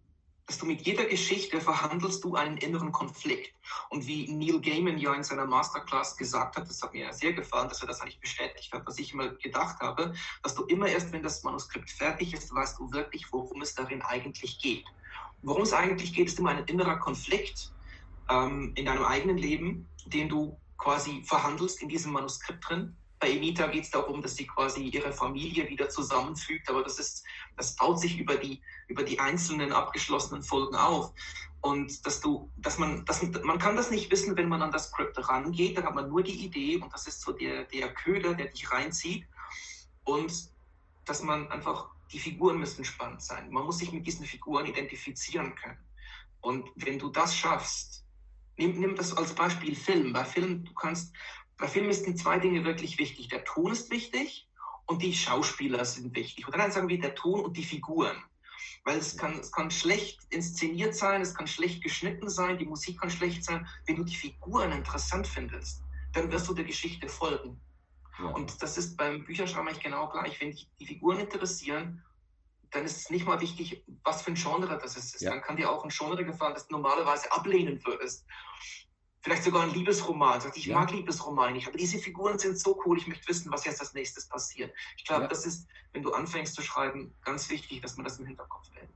dass 0.49 0.57
du 0.57 0.65
mit 0.65 0.81
jeder 0.81 1.05
Geschichte 1.05 1.61
verhandelst 1.61 2.23
du 2.23 2.33
einen 2.33 2.57
inneren 2.57 2.91
Konflikt. 2.91 3.53
Und 3.91 4.07
wie 4.07 4.27
Neil 4.31 4.59
Gaiman 4.59 4.97
ja 4.97 5.13
in 5.13 5.23
seiner 5.23 5.45
Masterclass 5.45 6.17
gesagt 6.17 6.57
hat, 6.57 6.67
das 6.67 6.81
hat 6.81 6.91
mir 6.91 7.13
sehr 7.13 7.33
gefallen, 7.33 7.69
dass 7.69 7.83
er 7.83 7.87
das 7.87 8.01
eigentlich 8.01 8.19
bestätigt 8.19 8.73
hat, 8.73 8.81
was 8.87 8.97
ich 8.97 9.13
immer 9.13 9.29
gedacht 9.29 9.79
habe, 9.79 10.11
dass 10.41 10.55
du 10.55 10.63
immer 10.63 10.87
erst, 10.87 11.11
wenn 11.11 11.21
das 11.21 11.43
Manuskript 11.43 11.91
fertig 11.91 12.33
ist, 12.33 12.51
weißt 12.51 12.79
du 12.79 12.91
wirklich, 12.91 13.31
worum 13.31 13.61
es 13.61 13.75
darin 13.75 14.01
eigentlich 14.01 14.57
geht. 14.57 14.85
worum 15.43 15.61
es 15.61 15.71
eigentlich 15.71 16.13
geht, 16.13 16.25
ist 16.25 16.39
immer 16.39 16.49
ein 16.49 16.65
innerer 16.65 16.97
Konflikt 16.97 17.71
ähm, 18.27 18.73
in 18.75 18.85
deinem 18.85 19.05
eigenen 19.05 19.37
Leben, 19.37 19.87
den 20.07 20.29
du 20.29 20.59
quasi 20.79 21.21
verhandelst 21.25 21.79
in 21.83 21.89
diesem 21.89 22.11
Manuskript 22.11 22.67
drin 22.67 22.97
bei 23.19 23.31
Emita 23.31 23.67
geht 23.67 23.83
es 23.83 23.91
darum, 23.91 24.21
dass 24.21 24.35
sie 24.35 24.47
quasi 24.47 24.81
ihre 24.83 25.11
Familie 25.11 25.67
wieder 25.67 25.89
zusammenfügt, 25.89 26.69
aber 26.69 26.83
das 26.83 26.99
ist, 26.99 27.25
das 27.57 27.75
baut 27.75 27.99
sich 27.99 28.17
über 28.17 28.35
die, 28.35 28.61
über 28.87 29.03
die 29.03 29.19
einzelnen 29.19 29.73
abgeschlossenen 29.73 30.41
Folgen 30.41 30.75
auf. 30.75 31.11
Und 31.61 32.05
dass 32.05 32.21
du, 32.21 32.49
dass 32.57 32.77
man, 32.77 33.03
dass 33.05 33.21
man 33.21 33.59
kann 33.59 33.75
das 33.75 33.91
nicht 33.91 34.09
wissen, 34.09 34.37
wenn 34.37 34.47
man 34.47 34.61
an 34.61 34.71
das 34.71 34.87
Skript 34.87 35.17
rangeht, 35.27 35.77
da 35.77 35.83
hat 35.83 35.95
man 35.95 36.07
nur 36.07 36.23
die 36.23 36.45
Idee 36.45 36.77
und 36.77 36.93
das 36.93 37.07
ist 37.07 37.21
so 37.21 37.33
der, 37.33 37.65
der 37.65 37.93
Köder, 37.93 38.33
der 38.33 38.47
dich 38.47 38.71
reinzieht. 38.71 39.27
Und 40.05 40.49
dass 41.03 41.21
man 41.21 41.51
einfach, 41.51 41.89
die 42.13 42.19
Figuren 42.19 42.59
müssen 42.59 42.85
spannend 42.85 43.21
sein. 43.21 43.51
Man 43.51 43.65
muss 43.65 43.79
sich 43.79 43.91
mit 43.91 44.07
diesen 44.07 44.25
Figuren 44.25 44.65
identifizieren 44.65 45.53
können. 45.55 45.77
Und 46.39 46.69
wenn 46.75 46.97
du 46.97 47.09
das 47.09 47.35
schaffst, 47.35 48.05
nimm, 48.55 48.79
nimm 48.79 48.95
das 48.95 49.15
als 49.17 49.35
Beispiel 49.35 49.75
Film. 49.75 50.13
Bei 50.13 50.23
Film, 50.23 50.63
du 50.63 50.73
kannst, 50.73 51.13
bei 51.59 51.67
Filmen 51.67 51.91
sind 51.91 52.17
zwei 52.17 52.39
Dinge 52.39 52.63
wirklich 52.63 52.97
wichtig. 52.97 53.27
Der 53.27 53.43
Ton 53.43 53.73
ist 53.73 53.91
wichtig 53.91 54.47
und 54.85 55.03
die 55.03 55.13
Schauspieler 55.13 55.83
sind 55.83 56.15
wichtig. 56.15 56.47
Oder 56.47 56.57
dann 56.57 56.71
sagen 56.71 56.87
wir 56.87 56.99
der 56.99 57.15
Ton 57.15 57.41
und 57.41 57.57
die 57.57 57.63
Figuren. 57.63 58.15
Weil 58.85 58.97
es 58.97 59.17
kann, 59.17 59.37
es 59.39 59.51
kann 59.51 59.69
schlecht 59.69 60.19
inszeniert 60.29 60.95
sein, 60.95 61.21
es 61.21 61.35
kann 61.35 61.47
schlecht 61.47 61.83
geschnitten 61.83 62.29
sein, 62.29 62.57
die 62.57 62.65
Musik 62.65 62.99
kann 62.99 63.11
schlecht 63.11 63.43
sein. 63.43 63.67
Wenn 63.85 63.97
du 63.97 64.05
die 64.05 64.15
Figuren 64.15 64.71
interessant 64.71 65.27
findest, 65.27 65.83
dann 66.13 66.31
wirst 66.31 66.47
du 66.47 66.53
der 66.53 66.63
Geschichte 66.63 67.09
folgen. 67.09 67.59
Ja. 68.17 68.25
Und 68.27 68.61
das 68.63 68.77
ist 68.77 68.95
beim 68.95 69.25
Bücherschreiben 69.25 69.67
eigentlich 69.67 69.83
genau 69.83 70.07
gleich. 70.07 70.39
Wenn 70.39 70.51
dich 70.51 70.69
die 70.79 70.87
Figuren 70.87 71.19
interessieren, 71.19 72.01
dann 72.71 72.85
ist 72.85 72.97
es 72.97 73.09
nicht 73.09 73.25
mal 73.25 73.41
wichtig, 73.41 73.83
was 74.03 74.21
für 74.21 74.31
ein 74.31 74.35
Genre 74.35 74.79
das 74.81 74.95
ist. 74.95 75.19
Ja. 75.21 75.31
Dann 75.31 75.41
kann 75.41 75.57
dir 75.57 75.69
auch 75.69 75.83
ein 75.83 75.89
Genre 75.89 76.23
gefallen, 76.23 76.53
das 76.53 76.67
du 76.67 76.75
normalerweise 76.75 77.29
ablehnen 77.33 77.83
würdest 77.85 78.25
vielleicht 79.21 79.43
sogar 79.43 79.63
ein 79.63 79.73
Liebesroman. 79.73 80.41
Sagt, 80.41 80.57
ich 80.57 80.65
ja. 80.65 80.75
mag 80.75 80.91
Liebesromane 80.91 81.53
nicht, 81.53 81.67
aber 81.67 81.77
diese 81.77 81.97
Figuren 81.97 82.39
sind 82.39 82.57
so 82.57 82.79
cool, 82.85 82.97
ich 82.97 83.07
möchte 83.07 83.27
wissen, 83.27 83.51
was 83.51 83.65
jetzt 83.65 83.79
als 83.79 83.93
nächstes 83.93 84.27
passiert. 84.27 84.73
Ich 84.97 85.05
glaube, 85.05 85.23
ja. 85.23 85.27
das 85.27 85.45
ist, 85.45 85.67
wenn 85.93 86.03
du 86.03 86.11
anfängst 86.11 86.55
zu 86.55 86.61
schreiben, 86.61 87.13
ganz 87.23 87.49
wichtig, 87.49 87.81
dass 87.81 87.97
man 87.97 88.05
das 88.05 88.19
im 88.19 88.25
Hinterkopf 88.25 88.69
behält. 88.71 88.89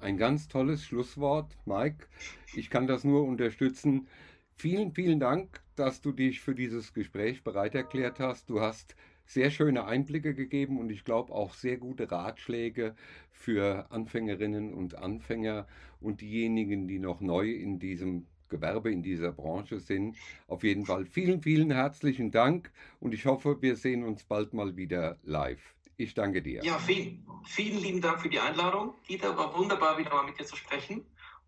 Ein 0.00 0.16
ganz 0.16 0.46
tolles 0.48 0.84
Schlusswort, 0.84 1.56
Mike. 1.64 2.06
Ich 2.54 2.70
kann 2.70 2.86
das 2.86 3.02
nur 3.02 3.24
unterstützen. 3.24 4.08
Vielen, 4.56 4.92
vielen 4.92 5.18
Dank, 5.18 5.60
dass 5.76 6.00
du 6.00 6.12
dich 6.12 6.40
für 6.40 6.54
dieses 6.54 6.92
Gespräch 6.92 7.42
bereit 7.42 7.74
erklärt 7.74 8.20
hast. 8.20 8.48
Du 8.48 8.60
hast 8.60 8.94
sehr 9.24 9.50
schöne 9.50 9.84
Einblicke 9.84 10.34
gegeben 10.34 10.78
und 10.78 10.90
ich 10.90 11.04
glaube 11.04 11.32
auch 11.32 11.52
sehr 11.52 11.76
gute 11.76 12.10
Ratschläge 12.10 12.94
für 13.30 13.90
Anfängerinnen 13.90 14.72
und 14.72 14.94
Anfänger 14.94 15.66
und 16.00 16.20
diejenigen, 16.22 16.88
die 16.88 16.98
noch 16.98 17.20
neu 17.20 17.50
in 17.50 17.78
diesem 17.78 18.26
Gewerbe 18.48 18.90
in 18.90 19.02
dieser 19.02 19.32
Branche 19.32 19.80
sind. 19.80 20.16
Auf 20.46 20.62
jeden 20.64 20.86
Fall 20.86 21.04
vielen, 21.04 21.42
vielen 21.42 21.70
herzlichen 21.70 22.30
Dank 22.30 22.70
und 23.00 23.14
ich 23.14 23.26
hoffe, 23.26 23.60
wir 23.60 23.76
sehen 23.76 24.04
uns 24.04 24.24
bald 24.24 24.54
mal 24.54 24.76
wieder 24.76 25.18
live. 25.22 25.74
Ich 25.96 26.14
danke 26.14 26.42
dir. 26.42 26.62
Ja, 26.62 26.78
vielen, 26.78 27.26
vielen 27.44 27.78
lieben 27.78 28.00
Dank 28.00 28.20
für 28.20 28.28
die 28.28 28.38
Einladung. 28.38 28.94
Dieter, 29.08 29.36
war 29.36 29.56
wunderbar, 29.56 29.98
wieder 29.98 30.10
mal 30.10 30.24
mit 30.24 30.38
dir 30.38 30.46
zu 30.46 30.56
sprechen. 30.56 31.04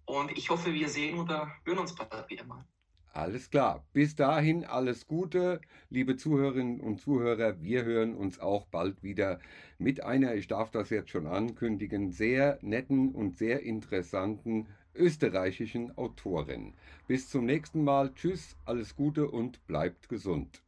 Und 0.07 0.37
ich 0.37 0.51
hoffe, 0.51 0.75
wir 0.75 0.89
sehen 0.89 1.21
oder 1.21 1.53
hören 1.65 1.79
uns 1.79 1.95
bald 1.95 2.29
wieder 2.29 2.45
mal. 2.45 2.65
Alles 3.13 3.51
klar. 3.51 3.85
Bis 3.93 4.15
dahin 4.15 4.65
alles 4.65 5.07
Gute, 5.07 5.61
liebe 5.89 6.17
Zuhörerinnen 6.17 6.81
und 6.81 7.01
Zuhörer. 7.01 7.61
Wir 7.61 7.85
hören 7.85 8.15
uns 8.15 8.39
auch 8.39 8.67
bald 8.67 9.03
wieder 9.03 9.41
mit 9.79 10.03
einer, 10.03 10.35
ich 10.35 10.47
darf 10.47 10.71
das 10.71 10.91
jetzt 10.91 11.11
schon 11.11 11.27
ankündigen, 11.27 12.13
sehr 12.13 12.59
netten 12.63 13.13
und 13.13 13.37
sehr 13.37 13.63
interessanten 13.63 14.69
österreichischen 15.01 15.97
Autorin. 15.97 16.75
Bis 17.09 17.29
zum 17.29 17.47
nächsten 17.47 17.83
Mal. 17.83 18.13
Tschüss, 18.15 18.57
alles 18.67 18.95
Gute 18.95 19.29
und 19.29 19.67
bleibt 19.67 20.09
gesund. 20.09 20.63